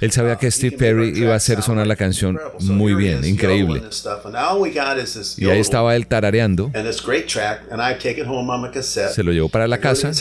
Él 0.00 0.10
sabía 0.12 0.36
que 0.36 0.50
Steve 0.50 0.76
Perry 0.76 1.12
iba 1.16 1.32
a 1.32 1.36
hacer 1.36 1.62
sonar 1.62 1.86
la 1.86 1.96
canción 1.96 2.38
muy 2.60 2.94
bien, 2.94 3.24
increíble. 3.24 3.82
Y 5.38 5.48
ahí 5.48 5.60
estaba 5.60 5.94
él 5.96 6.06
tarareando. 6.06 6.70
Se 9.10 9.22
lo 9.22 9.32
llevó 9.32 9.48
para 9.48 9.66
la 9.68 9.78
casa. 9.78 10.12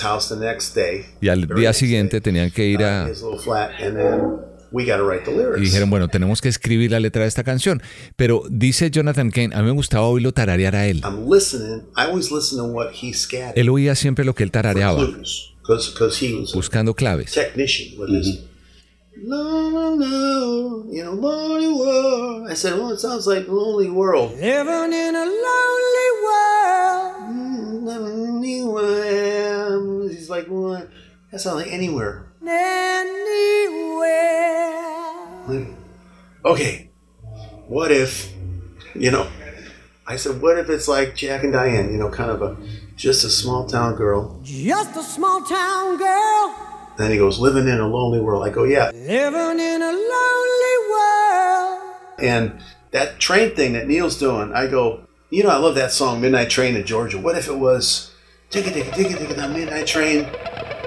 y 1.19 1.27
al 1.29 1.47
día 1.47 1.73
siguiente 1.73 2.21
tenían 2.21 2.51
que 2.51 2.65
ir 2.65 2.83
a 2.83 3.00
his 3.07 3.21
little 3.21 3.39
flat, 3.39 3.71
and 3.81 3.95
then 3.97 4.39
we 4.71 4.85
got 4.85 4.97
to 4.97 5.03
write 5.03 5.25
the 5.25 5.31
lyrics. 5.31 5.59
Y 5.59 5.65
dijeron, 5.65 5.89
bueno, 5.89 6.07
tenemos 6.07 6.41
que 6.41 6.49
escribir 6.49 6.91
la 6.91 6.99
letra 6.99 7.23
de 7.23 7.27
esta 7.27 7.43
canción. 7.43 7.81
Pero 8.15 8.43
dice 8.49 8.89
Jonathan 8.91 9.31
Kane, 9.31 9.53
a 9.53 9.59
mí 9.59 9.65
me 9.65 9.71
gustaba 9.71 10.07
oírlo 10.07 10.31
tararear 10.33 10.75
a 10.75 10.87
él. 10.87 11.01
I'm 11.03 11.27
listening. 11.29 11.83
I 11.97 12.05
always 12.05 12.31
listen 12.31 12.57
to 12.59 12.65
what 12.65 12.91
he 12.93 13.13
scattered. 13.13 13.57
Él 13.57 13.69
oía 13.69 13.95
siempre 13.95 14.23
lo 14.25 14.33
que 14.33 14.43
él 14.43 14.51
tarareaba, 14.51 15.05
because 15.05 16.25
he 16.25 16.33
was 16.33 16.53
a 16.53 16.57
buscando 16.57 16.95
claves. 16.95 17.35
his. 17.35 18.45
No, 19.23 19.69
no, 19.69 19.95
no, 19.95 21.11
lonely 21.13 21.67
world. 21.67 22.49
I 22.49 22.55
said, 22.55 22.73
well, 22.79 22.91
it 22.91 22.99
sounds 22.99 23.27
like 23.27 23.47
lonely 23.47 23.89
world. 23.89 24.31
Living 24.31 24.93
in 24.93 25.15
a 25.15 25.25
lonely 25.25 26.09
world. 26.23 27.13
Mm, 27.29 27.83
Lonely 27.83 28.63
world. 28.63 30.11
He's 30.11 30.29
like, 30.29 30.47
well, 30.49 30.87
that 31.31 31.39
sounds 31.39 31.57
like 31.63 31.71
anywhere. 31.73 32.30
Anywhere. 32.47 34.17
Okay, 36.43 36.89
what 37.67 37.91
if, 37.91 38.33
you 38.95 39.11
know, 39.11 39.27
I 40.07 40.15
said, 40.15 40.41
what 40.41 40.57
if 40.57 40.69
it's 40.69 40.87
like 40.87 41.15
Jack 41.15 41.43
and 41.43 41.53
Diane, 41.53 41.91
you 41.91 41.99
know, 41.99 42.09
kind 42.09 42.31
of 42.31 42.41
a, 42.41 42.57
just 42.95 43.23
a 43.23 43.29
small 43.29 43.67
town 43.67 43.95
girl. 43.95 44.39
Just 44.43 44.95
a 44.97 45.03
small 45.03 45.41
town 45.41 45.97
girl. 45.97 46.55
Then 46.97 47.11
he 47.11 47.17
goes, 47.17 47.39
living 47.39 47.67
in 47.67 47.79
a 47.79 47.87
lonely 47.87 48.19
world. 48.19 48.43
I 48.43 48.49
go, 48.49 48.63
yeah. 48.63 48.89
Living 48.91 49.59
in 49.59 49.81
a 49.81 49.91
lonely 49.91 50.77
world. 50.89 51.79
And 52.19 52.59
that 52.91 53.19
train 53.19 53.55
thing 53.55 53.73
that 53.73 53.87
Neil's 53.87 54.17
doing, 54.17 54.51
I 54.53 54.67
go, 54.67 55.07
you 55.29 55.43
know, 55.43 55.49
I 55.49 55.57
love 55.57 55.75
that 55.75 55.91
song, 55.91 56.21
Midnight 56.21 56.49
Train 56.49 56.73
to 56.73 56.83
Georgia. 56.83 57.17
What 57.17 57.37
if 57.37 57.47
it 57.47 57.57
was, 57.57 58.11
ticka 58.49 58.71
ticka 58.71 58.91
ticka 58.91 59.15
ticka, 59.15 59.33
the 59.35 59.47
midnight 59.47 59.87
train 59.87 60.27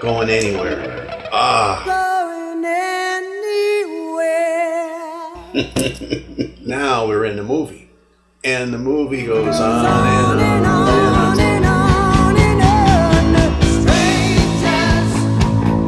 going 0.01 0.29
anywhere? 0.29 1.24
Ah, 1.37 1.83
Going 1.85 2.65
anywhere. 4.25 4.95
now 6.65 7.07
we're 7.09 7.25
in 7.27 7.37
the 7.37 7.43
movie. 7.43 7.89
And 8.45 8.73
the 8.73 8.79
movie 8.79 9.27
goes 9.27 9.59
on 9.59 9.85
and 9.85 9.87
on. 9.87 10.39
and 10.39 10.67
on 10.67 11.41
and 11.41 11.65
on 11.65 12.37
and 12.37 12.61
on. 12.63 13.35
Strangers 13.83 15.11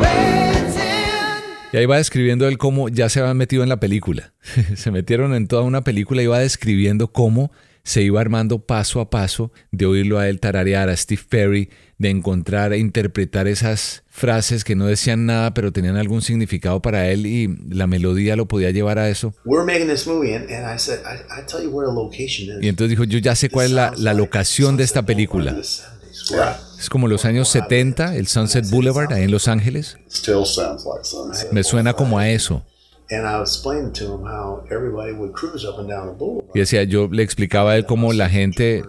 waiting. 0.00 1.70
Y 1.72 1.76
ahí 1.76 1.86
va 1.86 1.98
describiendo 1.98 2.48
él 2.48 2.58
cómo 2.58 2.88
ya 2.88 3.08
se 3.08 3.20
habían 3.20 3.36
metido 3.36 3.62
en 3.62 3.68
la 3.68 3.76
película. 3.78 4.32
se 4.76 4.90
metieron 4.90 5.34
en 5.34 5.46
toda 5.46 5.62
una 5.62 5.82
película 5.82 6.22
y 6.22 6.26
va 6.26 6.38
describiendo 6.40 7.08
cómo 7.08 7.52
se 7.86 8.02
iba 8.02 8.20
armando 8.20 8.58
paso 8.58 9.00
a 9.00 9.10
paso 9.10 9.52
de 9.70 9.86
oírlo 9.86 10.18
a 10.18 10.28
él 10.28 10.40
tararear, 10.40 10.88
a 10.88 10.96
Steve 10.96 11.22
Perry, 11.28 11.70
de 11.98 12.10
encontrar 12.10 12.72
e 12.72 12.78
interpretar 12.78 13.46
esas 13.46 14.02
frases 14.08 14.64
que 14.64 14.74
no 14.74 14.86
decían 14.86 15.24
nada 15.24 15.54
pero 15.54 15.72
tenían 15.72 15.96
algún 15.96 16.20
significado 16.20 16.82
para 16.82 17.08
él 17.10 17.26
y 17.26 17.46
la 17.68 17.86
melodía 17.86 18.34
lo 18.34 18.46
podía 18.46 18.72
llevar 18.72 18.98
a 18.98 19.08
eso. 19.08 19.32
We're 19.44 19.64
making 19.64 19.86
this 19.88 20.04
movie, 20.04 20.34
and, 20.34 20.50
and 20.50 20.66
I 20.66 20.78
said, 20.80 20.98
I, 21.06 21.40
I 21.40 21.46
tell 21.46 21.62
you 21.62 21.70
where 21.70 21.88
the 21.88 21.94
location 21.94 22.58
is. 22.58 22.64
Y 22.64 22.68
entonces 22.68 22.90
dijo, 22.90 23.04
yo 23.04 23.20
ya 23.20 23.36
sé 23.36 23.50
cuál 23.50 23.66
es 23.66 23.72
la, 23.72 23.92
la 23.96 24.14
locación 24.14 24.76
de 24.76 24.82
esta 24.82 25.02
película. 25.06 25.56
Es 25.56 26.90
como 26.90 27.06
los 27.06 27.24
años 27.24 27.48
70, 27.50 28.16
el 28.16 28.26
Sunset 28.26 28.68
Boulevard, 28.68 29.12
ahí 29.12 29.22
en 29.22 29.30
Los 29.30 29.46
Ángeles. 29.46 29.96
Still 30.10 30.44
sounds 30.44 30.84
like 30.84 31.04
sunset. 31.04 31.52
Me 31.52 31.62
suena 31.62 31.92
como 31.92 32.18
a 32.18 32.28
eso. 32.28 32.64
And 33.10 33.26
I 33.26 33.38
was 33.38 33.54
explaining 33.54 33.92
to 33.94 34.04
him 34.14 34.24
how 34.24 34.64
everybody 34.70 35.12
would 35.12 35.32
cruise 35.32 35.64
up 35.64 35.78
and 35.78 35.88
down 35.88 36.08
the 36.08 36.14
boulevard. 36.18 36.50
Y 36.54 36.58
decía, 36.60 36.82
yo 36.84 37.06
le 37.10 37.22
explicaba 37.22 37.72
a 37.72 37.76
él 37.76 37.86
cómo 37.86 38.12
la 38.12 38.28
gente 38.28 38.82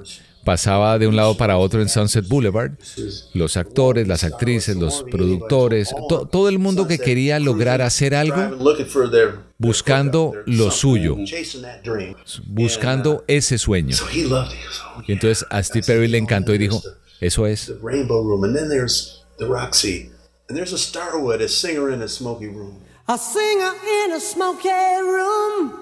pasaba 0.44 0.98
de 0.98 1.08
un 1.08 1.16
lado 1.16 1.36
para 1.38 1.58
otro 1.58 1.82
en 1.82 1.90
Sunset 1.90 2.26
Boulevard. 2.28 2.72
Los 3.34 3.58
actores, 3.58 4.08
las 4.08 4.24
actrices, 4.24 4.76
los 4.78 5.04
productores, 5.04 5.94
to- 6.10 6.26
todo 6.32 6.48
el 6.50 6.58
mundo 6.58 6.88
que 6.88 6.98
quería 6.98 7.38
lograr 7.40 7.82
hacer 7.82 8.16
algo 8.16 8.58
buscando 9.60 10.34
lo 10.46 10.72
suyo, 10.72 11.16
buscando 12.48 13.24
ese 13.28 13.58
sueño. 13.58 13.96
Y 15.08 15.12
entonces 15.12 15.46
a 15.50 15.62
Steve 15.64 15.86
Perry 15.86 16.08
le 16.08 16.18
encantó 16.18 16.54
y 16.54 16.58
dijo, 16.58 16.82
eso 17.20 17.46
es. 17.46 17.72
Rainbow 17.84 18.24
Room, 18.24 18.44
and 18.46 18.56
then 18.56 18.70
there's 18.70 19.24
the 19.38 19.46
Roxy, 19.46 20.10
and 20.50 20.58
there's 20.58 20.74
a 20.74 20.78
Starwood, 20.78 21.42
a 21.42 21.48
singer 21.48 21.92
in 21.94 22.02
a 22.02 22.08
smoky 22.08 22.48
room. 22.48 22.80
A 23.10 23.18
singer 23.18 23.72
in 24.04 24.12
a 24.12 24.20
smoky 24.20 24.68
room. 24.70 25.74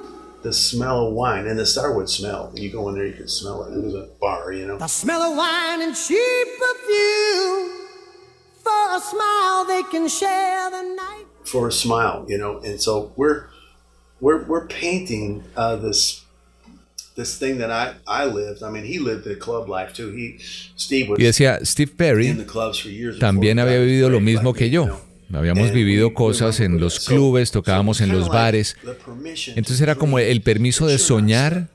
The 0.43 0.53
smell 0.53 1.07
of 1.07 1.13
wine 1.13 1.47
and 1.47 1.57
the 1.57 1.65
Starwood 1.65 2.07
smell. 2.07 2.51
You 2.53 2.69
go 2.71 2.87
in 2.89 2.95
there, 2.95 3.07
you 3.07 3.13
can 3.13 3.27
smell 3.27 3.63
it. 3.63 3.75
It 3.75 3.83
was 3.83 3.95
a 3.95 4.07
bar, 4.21 4.51
you 4.53 4.67
know. 4.67 4.77
The 4.77 4.87
smell 4.87 5.23
of 5.23 5.35
wine 5.35 5.81
and 5.81 5.95
cheap 5.95 6.47
perfume. 6.59 7.71
For 8.61 8.95
a 8.95 8.99
smile, 8.99 9.65
they 9.65 9.81
can 9.89 10.07
share 10.07 10.69
the 10.69 10.83
night. 10.95 11.25
for 11.43 11.67
a 11.67 11.71
smile, 11.71 12.25
you 12.27 12.37
know. 12.37 12.59
And 12.59 12.79
so 12.79 13.11
we're 13.15 13.45
we're 14.19 14.43
we're 14.45 14.67
painting 14.67 15.43
uh, 15.55 15.77
this 15.77 16.23
this 17.15 17.39
thing 17.39 17.57
that 17.57 17.71
I 17.71 17.95
I 18.07 18.25
lived. 18.25 18.61
I 18.61 18.69
mean, 18.69 18.83
he 18.85 18.99
lived 18.99 19.23
the 19.23 19.35
club 19.35 19.67
life 19.67 19.93
too. 19.95 20.11
He 20.11 20.37
Steve 20.75 21.09
was 21.09 21.19
Y 21.19 21.23
decía, 21.25 21.65
Steve 21.65 21.95
Perry 21.97 22.27
in 22.27 22.37
the 22.37 22.45
clubs 22.45 22.77
for 22.79 22.89
years. 22.89 23.17
también 23.19 23.57
había 23.59 23.77
got 23.79 23.85
vivido 23.85 24.09
lo 24.11 24.19
mismo 24.19 24.51
like 24.51 24.59
que 24.59 24.65
me, 24.65 24.71
yo. 24.71 24.99
Habíamos 25.33 25.71
vivido 25.71 26.13
cosas 26.13 26.59
en 26.59 26.79
los 26.79 26.99
clubes, 26.99 27.51
tocábamos 27.51 28.01
en 28.01 28.09
los 28.11 28.29
bares. 28.29 28.77
Entonces 29.55 29.77
to 29.77 29.83
era 29.83 29.95
como 29.95 30.19
el 30.19 30.41
permiso 30.41 30.87
de 30.87 30.97
soñar. 30.97 31.69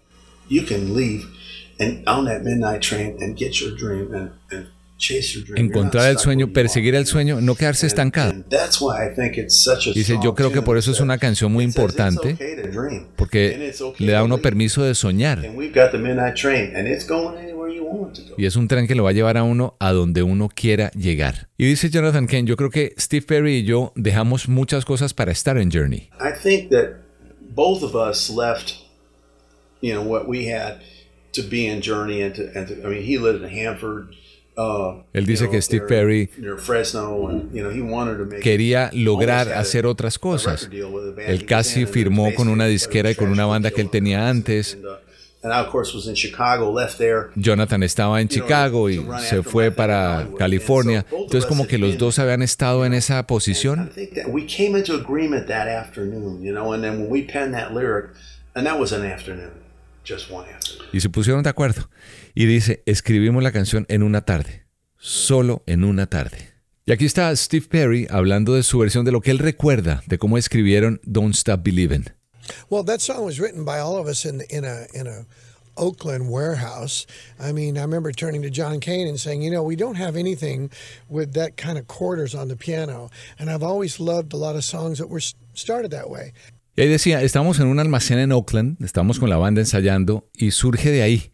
Encontrar 5.57 6.11
el 6.11 6.19
sueño, 6.19 6.53
perseguir 6.53 6.95
el 6.95 7.07
sueyo, 7.07 7.41
no 7.41 7.55
quedarse 7.55 7.87
estancado. 7.87 8.35
Dice, 9.95 10.19
yo 10.23 10.35
creo 10.35 10.53
que 10.53 10.63
por 10.63 10.77
eso 10.77 10.91
es 10.91 11.01
una 11.01 11.19
canción 11.19 11.53
muy 11.53 11.65
importante, 11.65 12.37
porque 13.17 13.73
le 13.99 14.13
da 14.13 14.23
uno 14.23 14.39
permiso 14.39 14.83
de 14.83 14.95
soñar. 14.95 15.43
Y 18.37 18.47
es 18.47 18.57
un 18.57 18.69
tren 18.69 18.87
que 18.87 18.95
lo 18.95 19.05
va 19.05 19.11
a 19.11 19.13
llevar 19.13 19.37
a 19.37 19.43
uno 19.43 19.77
a 19.81 19.93
donde 19.93 20.23
uno 20.23 20.49
quiera 20.55 20.91
llegar. 20.93 21.49
Y 21.57 21.67
dice 21.67 21.91
Jonathan 21.91 22.27
Kane, 22.27 22.45
yo 22.45 22.57
creo 22.57 22.71
que 22.71 22.95
Steve 22.99 23.25
Perry 23.27 23.57
y 23.57 23.65
yo 23.65 23.93
dejamos 23.97 24.49
muchas 24.49 24.85
cosas 24.85 25.15
para 25.15 25.33
estar 25.33 25.59
en 25.59 25.71
Journey. 25.71 26.11
Journey 31.83 32.23
Uh, 34.61 35.03
Él 35.15 35.25
dice 35.25 35.49
que 35.49 35.61
Steve 35.63 35.87
Perry 35.87 36.29
quería 38.43 38.91
lograr 38.93 39.53
hacer 39.53 39.87
otras 39.87 40.19
cosas. 40.19 40.69
Él 41.27 41.47
casi 41.47 41.87
firmó 41.87 42.35
con 42.35 42.49
una 42.49 42.67
disquera 42.67 43.11
y 43.11 43.15
con 43.15 43.31
una 43.31 43.47
banda 43.47 43.71
que 43.71 43.81
él 43.81 43.89
tenía 43.91 44.29
antes. 44.29 44.77
Uh, 44.83 44.89
there. 46.99 47.29
Jonathan 47.35 47.83
estaba 47.83 48.21
en 48.21 48.29
Chicago 48.29 48.91
y 48.91 49.03
se 49.21 49.43
fue 49.43 49.71
para. 49.71 50.29
California. 50.39 51.07
Entonces 51.11 51.47
como 51.47 51.67
que 51.67 51.79
los 51.79 51.97
dos 51.97 52.19
habían 52.19 52.43
estado 52.43 52.85
en 52.85 52.93
esa 52.93 53.27
posición 53.27 53.91
y 60.93 61.01
se 61.01 61.09
pusieron 61.09 61.43
de 61.43 61.51
acuerdo. 61.51 61.89
Y 62.35 62.47
dice, 62.47 62.83
escribimos 62.87 63.43
la 63.43 63.53
canción 63.53 63.87
en 63.89 64.03
una 64.03 64.23
tarde, 64.23 64.67
solo 64.99 65.63
en 65.67 65.85
una 65.85 66.07
tarde. 66.07 66.51
Y 66.87 66.93
aquí 66.93 67.05
está 67.05 67.35
Steve 67.37 67.67
Perry 67.69 68.07
hablando 68.11 68.55
de 68.55 68.63
su 68.63 68.79
versión 68.79 69.05
de 69.05 69.13
lo 69.13 69.21
que 69.21 69.31
él 69.31 69.39
recuerda 69.39 70.03
de 70.07 70.19
cómo 70.19 70.39
escribieron 70.39 71.01
Don't 71.05 71.35
Stop 71.35 71.63
Believing. 71.63 72.07
Well, 72.69 72.85
that 72.85 73.01
song 73.01 73.25
was 73.25 73.39
written 73.39 73.65
by 73.65 73.79
all 73.79 73.97
of 73.97 74.09
us 74.09 74.25
in 74.25 74.43
in 74.51 74.65
a 74.65 74.87
in 74.93 75.07
a 75.07 75.27
Oakland 75.77 76.31
warehouse. 76.31 77.07
I 77.39 77.53
mean, 77.53 77.79
I 77.79 77.83
remember 77.83 78.13
turning 78.13 78.43
to 78.43 78.51
John 78.51 78.81
Kane 78.81 79.07
and 79.07 79.21
saying, 79.21 79.43
you 79.43 79.51
know, 79.51 79.63
we 79.63 79.77
don't 79.77 79.97
have 79.97 80.17
anything 80.17 80.71
with 81.09 81.35
that 81.35 81.57
kind 81.57 81.79
of 81.79 81.87
quarters 81.87 82.35
on 82.35 82.49
the 82.49 82.57
piano, 82.57 83.11
and 83.39 83.51
I've 83.51 83.63
always 83.63 84.01
loved 84.01 84.33
a 84.33 84.37
lot 84.37 84.57
of 84.57 84.65
songs 84.65 84.99
that 84.99 85.09
were 85.09 85.21
started 85.55 85.91
that 85.93 86.11
way. 86.11 86.33
Y 86.83 86.89
decía, 86.89 87.23
estamos 87.23 87.61
en 87.61 87.67
un 87.67 87.79
almacén 87.79 88.19
en 88.19 88.33
Oakland, 88.33 88.83
estamos 88.83 89.21
con 89.21 89.29
la 89.29 89.37
banda 89.37 89.61
ensayando 89.61 90.31
y 90.33 90.53
surge 90.53 90.91
de 90.91 91.03
ahí. 91.03 91.31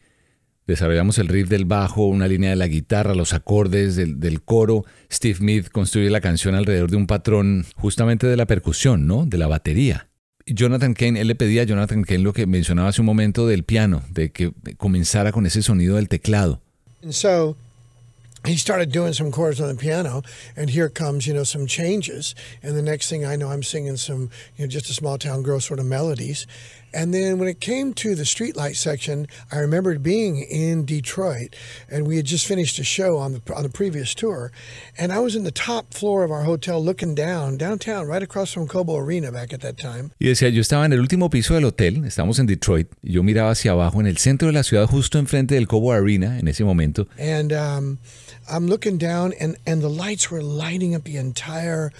Desarrollamos 0.66 1.18
el 1.18 1.28
riff 1.28 1.48
del 1.48 1.64
bajo, 1.66 2.06
una 2.06 2.26
línea 2.26 2.50
de 2.50 2.56
la 2.56 2.66
guitarra, 2.66 3.14
los 3.14 3.32
acordes 3.32 3.94
del, 3.94 4.18
del 4.18 4.42
coro. 4.42 4.84
Steve 5.12 5.38
Mead 5.40 5.66
construye 5.66 6.10
la 6.10 6.20
canción 6.20 6.56
alrededor 6.56 6.90
de 6.90 6.96
un 6.96 7.06
patrón 7.06 7.64
justamente 7.76 8.26
de 8.26 8.36
la 8.36 8.46
percusión, 8.46 9.06
¿no? 9.06 9.24
De 9.24 9.38
la 9.38 9.46
batería. 9.46 10.08
Jonathan 10.46 10.94
Kane, 10.94 11.20
él 11.20 11.28
le 11.28 11.36
pedía 11.36 11.62
a 11.62 11.64
Jonathan 11.64 12.02
Kane 12.02 12.24
lo 12.24 12.32
que 12.32 12.46
mencionaba 12.46 12.88
hace 12.88 13.02
un 13.02 13.06
momento 13.06 13.46
del 13.46 13.62
piano, 13.62 14.02
de 14.10 14.32
que 14.32 14.52
comenzara 14.76 15.30
con 15.30 15.46
ese 15.46 15.62
sonido 15.62 15.94
del 15.94 16.08
teclado. 16.08 16.60
He 18.46 18.56
started 18.56 18.92
doing 18.92 19.12
some 19.12 19.32
chords 19.32 19.60
on 19.60 19.68
the 19.68 19.74
piano, 19.74 20.22
and 20.56 20.70
here 20.70 20.88
comes, 20.88 21.26
you 21.26 21.34
know, 21.34 21.44
some 21.44 21.66
changes. 21.66 22.34
And 22.62 22.76
the 22.76 22.82
next 22.82 23.08
thing 23.10 23.24
I 23.24 23.36
know, 23.36 23.50
I'm 23.50 23.62
singing 23.62 23.96
some, 23.96 24.30
you 24.56 24.64
know, 24.64 24.66
just 24.66 24.90
a 24.90 24.94
small 24.94 25.18
town 25.18 25.42
girl 25.42 25.60
sort 25.60 25.80
of 25.80 25.86
melodies. 25.86 26.46
And 26.94 27.12
then 27.12 27.38
when 27.38 27.48
it 27.48 27.60
came 27.60 27.92
to 27.94 28.14
the 28.14 28.22
streetlight 28.22 28.76
section, 28.76 29.26
I 29.52 29.58
remembered 29.58 30.02
being 30.02 30.38
in 30.38 30.84
Detroit, 30.84 31.54
and 31.90 32.06
we 32.06 32.16
had 32.16 32.24
just 32.24 32.46
finished 32.46 32.78
a 32.78 32.84
show 32.84 33.18
on 33.18 33.32
the 33.32 33.54
on 33.54 33.62
the 33.62 33.68
previous 33.68 34.14
tour, 34.14 34.50
and 34.98 35.12
I 35.12 35.18
was 35.18 35.34
in 35.36 35.44
the 35.44 35.50
top 35.50 35.92
floor 35.92 36.24
of 36.24 36.30
our 36.30 36.44
hotel 36.44 36.82
looking 36.82 37.14
down 37.14 37.56
downtown, 37.58 38.06
right 38.06 38.22
across 38.22 38.52
from 38.52 38.66
Cobo 38.66 38.96
Arena 38.96 39.30
back 39.30 39.52
at 39.52 39.60
that 39.60 39.76
time. 39.76 40.10
Y 40.18 40.28
decía, 40.28 40.48
yo 40.48 40.60
estaba 40.60 40.84
en 40.84 40.92
el 40.92 41.00
último 41.00 41.28
piso 41.28 41.54
del 41.54 41.64
hotel, 41.64 42.04
estamos 42.04 42.38
en 42.38 42.46
Detroit, 42.46 42.88
y 43.02 43.12
yo 43.12 43.22
miraba 43.22 43.50
hacia 43.50 43.72
abajo 43.72 44.00
en 44.00 44.06
el 44.06 44.16
centro 44.16 44.48
de 44.48 44.54
la 44.54 44.62
ciudad, 44.62 44.86
justo 44.86 45.18
enfrente 45.18 45.54
del 45.54 45.66
Cobo 45.66 45.92
Arena 45.92 46.38
en 46.38 46.48
ese 46.48 46.64
momento, 46.64 47.08
and 47.18 47.52
um, 47.52 47.98
I'm 48.50 48.68
looking 48.68 48.98
down, 48.98 49.34
and 49.40 49.56
and 49.66 49.82
the 49.82 49.90
lights 49.90 50.30
were 50.30 50.42
lighting 50.42 50.94
up 50.94 51.04
the 51.04 51.16
entire 51.18 51.92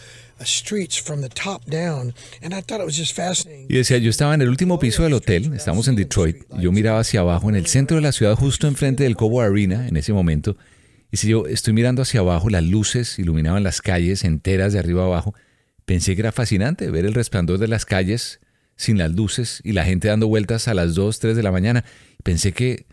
Y 3.68 3.74
decía, 3.74 3.98
yo 3.98 4.10
estaba 4.10 4.34
en 4.34 4.42
el 4.42 4.48
último 4.48 4.78
piso 4.78 5.02
del 5.02 5.14
hotel, 5.14 5.52
estamos 5.54 5.88
en 5.88 5.96
Detroit, 5.96 6.36
yo 6.58 6.72
miraba 6.72 7.00
hacia 7.00 7.20
abajo 7.20 7.48
en 7.48 7.56
el 7.56 7.66
centro 7.66 7.96
de 7.96 8.02
la 8.02 8.12
ciudad, 8.12 8.34
justo 8.34 8.66
enfrente 8.68 9.04
del 9.04 9.16
Cobo 9.16 9.40
Arena 9.40 9.88
en 9.88 9.96
ese 9.96 10.12
momento, 10.12 10.56
y 11.10 11.18
si 11.18 11.28
yo 11.28 11.46
estoy 11.46 11.72
mirando 11.72 12.02
hacia 12.02 12.20
abajo, 12.20 12.50
las 12.50 12.64
luces 12.64 13.18
iluminaban 13.18 13.62
las 13.62 13.80
calles 13.80 14.24
enteras 14.24 14.72
de 14.72 14.78
arriba 14.78 15.04
abajo, 15.04 15.34
pensé 15.84 16.14
que 16.14 16.20
era 16.20 16.32
fascinante 16.32 16.90
ver 16.90 17.06
el 17.06 17.14
resplandor 17.14 17.58
de 17.58 17.68
las 17.68 17.86
calles 17.86 18.40
sin 18.76 18.98
las 18.98 19.12
luces 19.12 19.60
y 19.64 19.72
la 19.72 19.84
gente 19.84 20.08
dando 20.08 20.28
vueltas 20.28 20.68
a 20.68 20.74
las 20.74 20.94
2, 20.94 21.18
3 21.18 21.36
de 21.36 21.42
la 21.42 21.52
mañana. 21.52 21.84
Pensé 22.22 22.52
que 22.52 22.86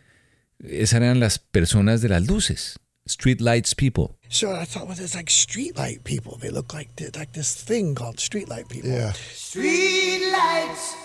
esas 0.63 1.01
eran 1.01 1.19
las 1.19 1.39
personas 1.39 2.01
de 2.01 2.09
las 2.09 2.25
luces, 2.25 2.79
street 3.05 3.41
lights 3.41 3.75
people. 3.75 4.15
So 4.33 4.51
I 4.51 4.65
thought, 4.65 4.87
well, 4.87 4.95
there's 4.95 5.13
like 5.13 5.27
streetlight 5.27 6.03
people. 6.05 6.39
They 6.41 6.49
look 6.49 6.73
like 6.73 6.89
like 7.15 7.33
this 7.33 7.53
thing 7.53 7.93
called 7.93 8.17
streetlight 8.17 8.67
people. 8.67 8.89
Yeah. 8.89 9.11
Street 9.11 10.31
lights, 10.31 10.95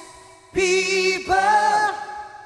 people. 0.55 1.35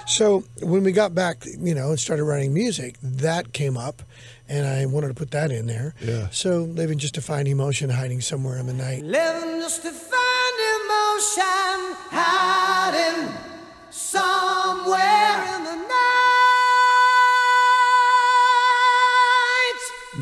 So 0.08 0.42
when 0.60 0.82
we 0.82 0.90
got 0.90 1.14
back, 1.14 1.44
you 1.46 1.76
know, 1.76 1.90
and 1.90 2.00
started 2.00 2.24
writing 2.24 2.52
music, 2.52 2.96
that 3.00 3.52
came 3.52 3.76
up, 3.76 4.02
and 4.48 4.66
I 4.66 4.86
wanted 4.86 5.06
to 5.06 5.14
put 5.14 5.30
that 5.30 5.52
in 5.52 5.66
there. 5.66 5.94
Yeah. 6.00 6.28
So 6.30 6.62
living 6.62 6.98
just 6.98 7.14
to 7.14 7.22
find 7.22 7.46
emotion 7.46 7.88
hiding 7.88 8.20
somewhere 8.20 8.58
in 8.58 8.66
the 8.66 8.74
night. 8.74 9.04
Living 9.04 9.60
just 9.60 9.82
to 9.82 9.92
find 9.92 10.56
emotion 10.82 11.96
hiding 12.10 13.51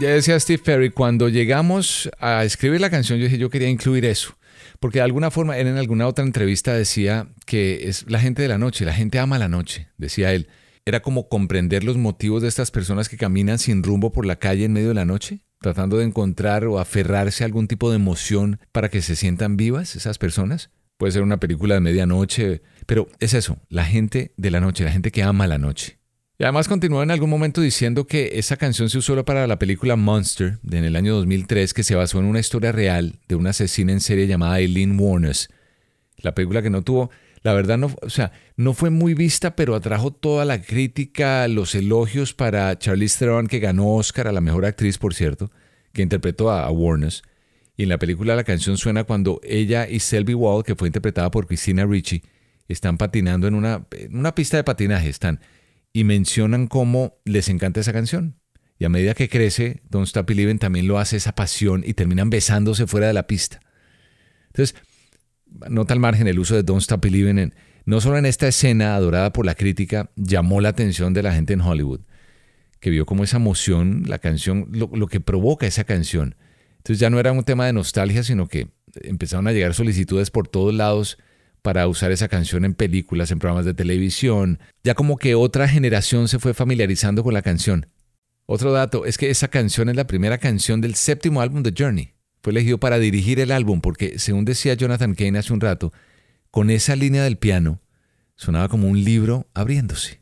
Ya 0.01 0.09
decía 0.09 0.41
Steve 0.41 0.63
Perry, 0.65 0.89
cuando 0.89 1.29
llegamos 1.29 2.11
a 2.19 2.43
escribir 2.45 2.81
la 2.81 2.89
canción, 2.89 3.19
yo 3.19 3.25
dije, 3.25 3.37
yo 3.37 3.51
quería 3.51 3.69
incluir 3.69 4.07
eso. 4.07 4.35
Porque 4.79 5.01
de 5.01 5.03
alguna 5.03 5.31
forma, 5.31 5.59
él 5.59 5.67
en 5.67 5.77
alguna 5.77 6.07
otra 6.07 6.25
entrevista 6.25 6.73
decía 6.73 7.29
que 7.45 7.87
es 7.87 8.11
la 8.11 8.19
gente 8.19 8.41
de 8.41 8.49
la 8.49 8.57
noche, 8.57 8.87
la 8.87 8.95
gente 8.95 9.19
ama 9.19 9.39
la 9.39 9.49
noche, 9.49 9.89
decía 9.99 10.33
él. 10.33 10.49
Era 10.87 11.01
como 11.03 11.29
comprender 11.29 11.85
los 11.85 11.99
motivos 11.99 12.41
de 12.41 12.49
estas 12.49 12.71
personas 12.71 13.11
que 13.11 13.19
caminan 13.19 13.59
sin 13.59 13.83
rumbo 13.83 14.11
por 14.11 14.25
la 14.25 14.37
calle 14.37 14.65
en 14.65 14.73
medio 14.73 14.89
de 14.89 14.95
la 14.95 15.05
noche, 15.05 15.41
tratando 15.61 15.99
de 15.99 16.07
encontrar 16.07 16.65
o 16.65 16.79
aferrarse 16.79 17.45
a 17.45 17.47
algún 17.47 17.69
tipo 17.69 17.91
de 17.91 17.97
emoción 17.97 18.59
para 18.73 18.89
que 18.89 19.03
se 19.03 19.17
sientan 19.17 19.59
vivas 19.59 19.97
esas 19.97 20.17
personas. 20.17 20.71
Puede 20.97 21.13
ser 21.13 21.23
una 21.23 21.41
película 21.41 21.75
de 21.75 21.81
medianoche, 21.83 22.63
pero 22.87 23.07
es 23.19 23.35
eso, 23.35 23.59
la 23.69 23.85
gente 23.85 24.33
de 24.39 24.51
la 24.51 24.61
noche, 24.61 24.83
la 24.83 24.93
gente 24.93 25.11
que 25.11 25.23
ama 25.23 25.47
la 25.47 25.59
noche. 25.59 26.00
Y 26.41 26.43
además 26.45 26.69
continuó 26.69 27.03
en 27.03 27.11
algún 27.11 27.29
momento 27.29 27.61
diciendo 27.61 28.07
que 28.07 28.39
esa 28.39 28.57
canción 28.57 28.89
se 28.89 28.97
usó 28.97 29.23
para 29.27 29.47
la 29.47 29.59
película 29.59 29.95
Monster 29.97 30.59
de 30.63 30.79
en 30.79 30.85
el 30.85 30.97
año 30.97 31.15
2003 31.17 31.75
que 31.75 31.83
se 31.83 31.95
basó 31.95 32.19
en 32.19 32.25
una 32.25 32.41
historia 32.41 32.73
real 32.73 33.17
de 33.29 33.35
una 33.35 33.51
asesina 33.51 33.93
en 33.93 34.01
serie 34.01 34.27
llamada 34.27 34.59
Eileen 34.59 34.99
Warnes. 34.99 35.51
La 36.17 36.35
película 36.35 36.63
que 36.63 36.71
no 36.71 36.81
tuvo, 36.81 37.11
la 37.43 37.53
verdad 37.53 37.77
no, 37.77 37.95
o 38.01 38.09
sea, 38.09 38.33
no 38.57 38.73
fue 38.73 38.89
muy 38.89 39.13
vista, 39.13 39.55
pero 39.55 39.75
atrajo 39.75 40.13
toda 40.13 40.47
la 40.47 40.63
crítica, 40.63 41.47
los 41.47 41.75
elogios 41.75 42.33
para 42.33 42.79
Charlize 42.79 43.19
Theron 43.19 43.47
que 43.47 43.59
ganó 43.59 43.97
Oscar 43.97 44.27
a 44.27 44.33
la 44.33 44.41
mejor 44.41 44.65
actriz, 44.65 44.97
por 44.97 45.13
cierto, 45.13 45.51
que 45.93 46.01
interpretó 46.01 46.51
a, 46.51 46.65
a 46.65 46.71
Warnes. 46.71 47.23
Y 47.77 47.83
en 47.83 47.91
la 47.91 47.99
película 47.99 48.35
la 48.35 48.45
canción 48.45 48.79
suena 48.79 49.05
cuando 49.05 49.43
ella 49.45 49.87
y 49.87 50.01
Selby 50.01 50.33
Wall, 50.33 50.65
que 50.65 50.75
fue 50.75 50.89
interpretada 50.89 51.31
por 51.31 51.47
Christina 51.47 51.85
Ricci, 51.85 52.23
están 52.67 52.97
patinando 52.97 53.47
en 53.47 53.55
una, 53.55 53.85
en 53.91 54.17
una 54.17 54.35
pista 54.35 54.57
de 54.57 54.65
patinaje, 54.65 55.11
están 55.11 55.39
y 55.93 56.05
mencionan 56.05 56.67
cómo 56.67 57.19
les 57.25 57.49
encanta 57.49 57.81
esa 57.81 57.93
canción. 57.93 58.37
Y 58.79 58.85
a 58.85 58.89
medida 58.89 59.15
que 59.15 59.29
crece, 59.29 59.83
Don't 59.91 60.07
Stop 60.07 60.27
Believing 60.27 60.59
también 60.59 60.89
lo 60.89 60.99
hace 60.99 61.17
esa 61.17 61.35
pasión 61.35 61.83
y 61.85 61.95
terminan 61.95 62.31
besándose 62.31 62.87
fuera 62.87 63.09
de 63.09 63.13
la 63.13 63.27
pista. 63.27 63.61
Entonces, 64.47 64.75
nota 65.69 65.93
al 65.93 66.01
margen 66.01 66.29
el 66.29 66.39
uso 66.39 66.55
de 66.55 66.63
Don't 66.63 66.81
Stop 66.81 67.03
Believing 67.03 67.39
en, 67.39 67.55
no 67.85 68.01
solo 68.01 68.17
en 68.17 68.27
esta 68.27 68.49
escena 68.49 68.95
adorada 68.95 69.33
por 69.33 69.45
la 69.45 69.55
crítica, 69.55 70.11
llamó 70.17 70.61
la 70.61 70.71
atención 70.71 71.13
de 71.13 71.23
la 71.23 71.35
gente 71.35 71.53
en 71.53 71.61
Hollywood, 71.61 72.01
que 72.81 72.91
vio 72.91 73.05
como 73.05 73.25
esa 73.25 73.37
emoción, 73.37 74.05
la 74.07 74.19
canción, 74.19 74.69
lo, 74.73 74.91
lo 74.95 75.09
que 75.09 75.21
provoca 75.21 75.67
esa 75.67 75.85
canción, 75.85 76.37
Entonces 76.79 76.99
ya 76.99 77.11
no 77.11 77.21
era 77.21 77.33
un 77.33 77.45
tema 77.45 77.67
de 77.67 77.75
nostalgia, 77.75 78.23
sino 78.23 78.49
que 78.49 78.69
empezaron 79.03 79.47
a 79.47 79.53
llegar 79.53 79.75
solicitudes 79.75 80.31
por 80.31 80.49
todos 80.49 80.73
lados 80.73 81.19
para 81.63 81.87
usar 81.89 82.13
esa 82.13 82.29
canción 82.29 82.65
en 82.65 82.75
películas, 82.75 83.31
en 83.31 83.39
programas 83.39 83.65
de 83.65 83.75
televisión. 83.75 84.59
Ya 84.83 84.95
como 84.95 85.17
que 85.17 85.35
otra 85.35 85.69
generación 85.69 86.29
se 86.29 86.39
fue 86.39 86.55
familiarizando 86.55 87.23
con 87.23 87.35
la 87.35 87.43
canción. 87.43 87.87
Otro 88.47 88.73
dato 88.73 89.07
es 89.07 89.19
que 89.19 89.31
esa 89.31 89.49
canción 89.49 89.89
es 89.89 89.97
la 89.97 90.07
primera 90.07 90.39
canción 90.39 90.81
del 90.81 90.95
séptimo 90.95 91.41
álbum 91.41 91.63
de 91.63 91.75
Journey. 91.77 92.15
Fue 92.43 92.53
elegido 92.53 92.79
para 92.79 92.99
dirigir 92.99 93.39
el 93.39 93.53
álbum 93.53 93.81
porque, 93.81 94.19
según 94.19 94.45
decía 94.45 94.75
Jonathan 94.75 95.15
Kane 95.15 95.39
hace 95.39 95.53
un 95.53 95.61
rato, 95.61 95.93
con 96.51 96.71
esa 96.71 96.97
línea 96.97 97.23
del 97.23 97.37
piano 97.37 97.81
sonaba 98.35 98.69
como 98.69 98.89
un 98.89 99.05
libro 99.05 99.47
abriéndose. 99.55 100.21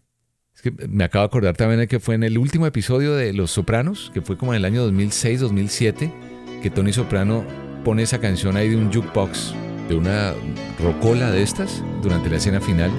Es 0.55 0.63
que 0.63 0.73
me 0.89 1.05
acabo 1.05 1.23
de 1.23 1.27
acordar 1.27 1.57
también 1.57 1.79
de 1.79 1.87
que 1.87 2.01
fue 2.01 2.17
en 2.17 2.25
el 2.25 2.37
último 2.37 2.67
episodio 2.67 3.15
de 3.15 3.33
Los 3.33 3.53
Sopranos, 3.53 4.11
que 4.13 4.21
fue 4.21 4.37
como 4.37 4.53
en 4.53 4.57
el 4.59 4.65
año 4.65 4.91
2006-2007, 4.91 6.13
que 6.61 6.71
Tony 6.71 6.93
Soprano 6.93 7.45
pone 7.85 8.03
esa 8.03 8.21
canción 8.21 8.57
ahí 8.57 8.69
de 8.69 8.77
un 8.77 8.93
jukebox, 8.93 9.55
de 9.89 9.97
una 9.97 10.35
rocola 10.79 11.31
de 11.31 11.43
estas, 11.43 11.83
durante 12.03 12.29
la 12.29 12.37
escena 12.37 12.61
final. 12.61 12.91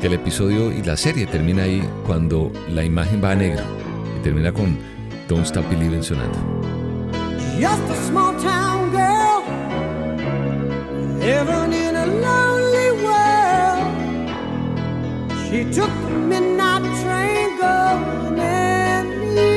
Que 0.00 0.08
el 0.08 0.14
episodio 0.14 0.72
y 0.72 0.82
la 0.82 0.96
serie 0.96 1.26
termina 1.26 1.64
ahí 1.64 1.86
cuando 2.06 2.50
la 2.70 2.84
imagen 2.84 3.22
va 3.22 3.32
a 3.32 3.34
negro 3.34 3.62
y 4.18 4.22
termina 4.22 4.52
con 4.52 4.76
Don't 5.28 5.46
Stop 5.46 5.68
Believing 5.70 6.02
sonando. 6.02 6.38
Just 7.58 7.88
a 7.90 7.94
small 8.08 8.34
town 8.42 8.90
girl 8.90 9.44
living 11.20 11.72
in 11.72 11.96
a 11.96 12.06
lonely 12.06 12.90
world. 13.02 13.86
She 15.48 15.64
took 15.72 15.90
the 16.02 16.10
midnight 16.10 16.82
train 17.02 17.56
going 17.58 18.38
anywhere. 18.40 19.54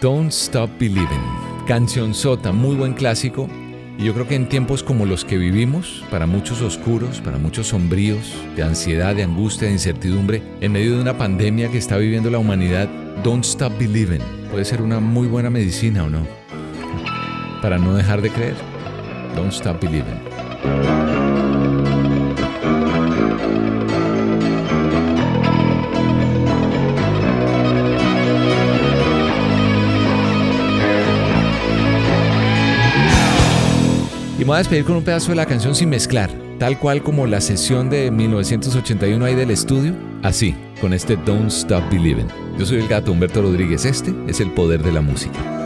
Don't 0.00 0.32
Stop 0.32 0.70
Believing. 0.78 1.22
Canción 1.66 2.14
sota, 2.14 2.52
muy 2.52 2.74
buen 2.74 2.94
clásico. 2.94 3.48
Y 4.00 4.04
yo 4.04 4.14
creo 4.14 4.26
que 4.26 4.34
en 4.34 4.48
tiempos 4.48 4.82
como 4.82 5.04
los 5.04 5.26
que 5.26 5.36
vivimos, 5.36 6.02
para 6.10 6.26
muchos 6.26 6.62
oscuros, 6.62 7.20
para 7.20 7.36
muchos 7.36 7.66
sombríos, 7.66 8.34
de 8.56 8.62
ansiedad, 8.62 9.14
de 9.14 9.24
angustia, 9.24 9.68
de 9.68 9.74
incertidumbre, 9.74 10.42
en 10.62 10.72
medio 10.72 10.94
de 10.94 11.02
una 11.02 11.18
pandemia 11.18 11.70
que 11.70 11.76
está 11.76 11.98
viviendo 11.98 12.30
la 12.30 12.38
humanidad, 12.38 12.88
Don't 13.22 13.44
Stop 13.44 13.78
Believing 13.78 14.40
puede 14.50 14.64
ser 14.64 14.80
una 14.80 15.00
muy 15.00 15.28
buena 15.28 15.50
medicina 15.50 16.04
o 16.04 16.08
no. 16.08 16.26
Para 17.60 17.76
no 17.76 17.94
dejar 17.94 18.22
de 18.22 18.30
creer. 18.30 18.56
Don't 19.36 19.52
Stop 19.52 19.82
Believing. 19.82 21.19
Y 34.40 34.42
me 34.42 34.46
voy 34.46 34.54
a 34.54 34.58
despedir 34.60 34.86
con 34.86 34.96
un 34.96 35.04
pedazo 35.04 35.32
de 35.32 35.36
la 35.36 35.44
canción 35.44 35.74
sin 35.74 35.90
mezclar, 35.90 36.30
tal 36.58 36.78
cual 36.78 37.02
como 37.02 37.26
la 37.26 37.42
sesión 37.42 37.90
de 37.90 38.10
1981 38.10 39.22
ahí 39.22 39.34
del 39.34 39.50
estudio, 39.50 39.94
así, 40.22 40.54
con 40.80 40.94
este 40.94 41.16
Don't 41.16 41.48
Stop 41.48 41.90
Believing. 41.90 42.28
Yo 42.58 42.64
soy 42.64 42.78
el 42.78 42.88
gato 42.88 43.12
Humberto 43.12 43.42
Rodríguez, 43.42 43.84
este 43.84 44.14
es 44.26 44.40
el 44.40 44.50
poder 44.52 44.82
de 44.82 44.92
la 44.92 45.02
música. 45.02 45.59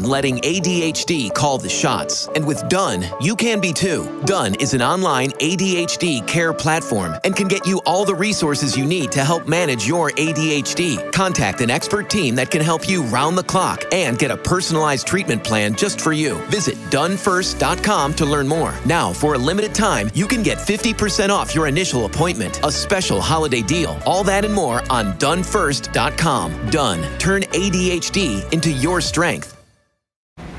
Letting 0.00 0.38
ADHD 0.38 1.34
call 1.34 1.58
the 1.58 1.68
shots. 1.68 2.28
And 2.34 2.46
with 2.46 2.68
Done, 2.68 3.04
you 3.20 3.36
can 3.36 3.60
be 3.60 3.72
too. 3.72 4.22
Done 4.24 4.54
is 4.54 4.74
an 4.74 4.80
online 4.80 5.32
ADHD 5.32 6.26
care 6.26 6.52
platform 6.54 7.16
and 7.24 7.34
can 7.34 7.48
get 7.48 7.66
you 7.66 7.80
all 7.84 8.04
the 8.04 8.14
resources 8.14 8.76
you 8.76 8.86
need 8.86 9.12
to 9.12 9.24
help 9.24 9.48
manage 9.48 9.86
your 9.86 10.10
ADHD. 10.12 11.12
Contact 11.12 11.60
an 11.60 11.70
expert 11.70 12.08
team 12.08 12.36
that 12.36 12.50
can 12.50 12.62
help 12.62 12.88
you 12.88 13.02
round 13.04 13.36
the 13.36 13.42
clock 13.42 13.82
and 13.92 14.18
get 14.18 14.30
a 14.30 14.36
personalized 14.36 15.06
treatment 15.06 15.42
plan 15.42 15.74
just 15.74 16.00
for 16.00 16.12
you. 16.12 16.36
Visit 16.46 16.76
donefirst.com 16.90 18.14
to 18.14 18.24
learn 18.24 18.46
more. 18.46 18.74
Now, 18.86 19.12
for 19.12 19.34
a 19.34 19.38
limited 19.38 19.74
time, 19.74 20.10
you 20.14 20.26
can 20.26 20.42
get 20.42 20.58
50% 20.58 21.30
off 21.30 21.54
your 21.54 21.66
initial 21.66 22.06
appointment, 22.06 22.64
a 22.64 22.70
special 22.70 23.20
holiday 23.20 23.62
deal. 23.62 23.98
All 24.06 24.22
that 24.24 24.44
and 24.44 24.54
more 24.54 24.82
on 24.90 25.12
donefirst.com. 25.18 26.70
Done. 26.70 27.18
Turn 27.18 27.42
ADHD 27.42 28.52
into 28.52 28.70
your 28.70 29.00
strength. 29.00 29.61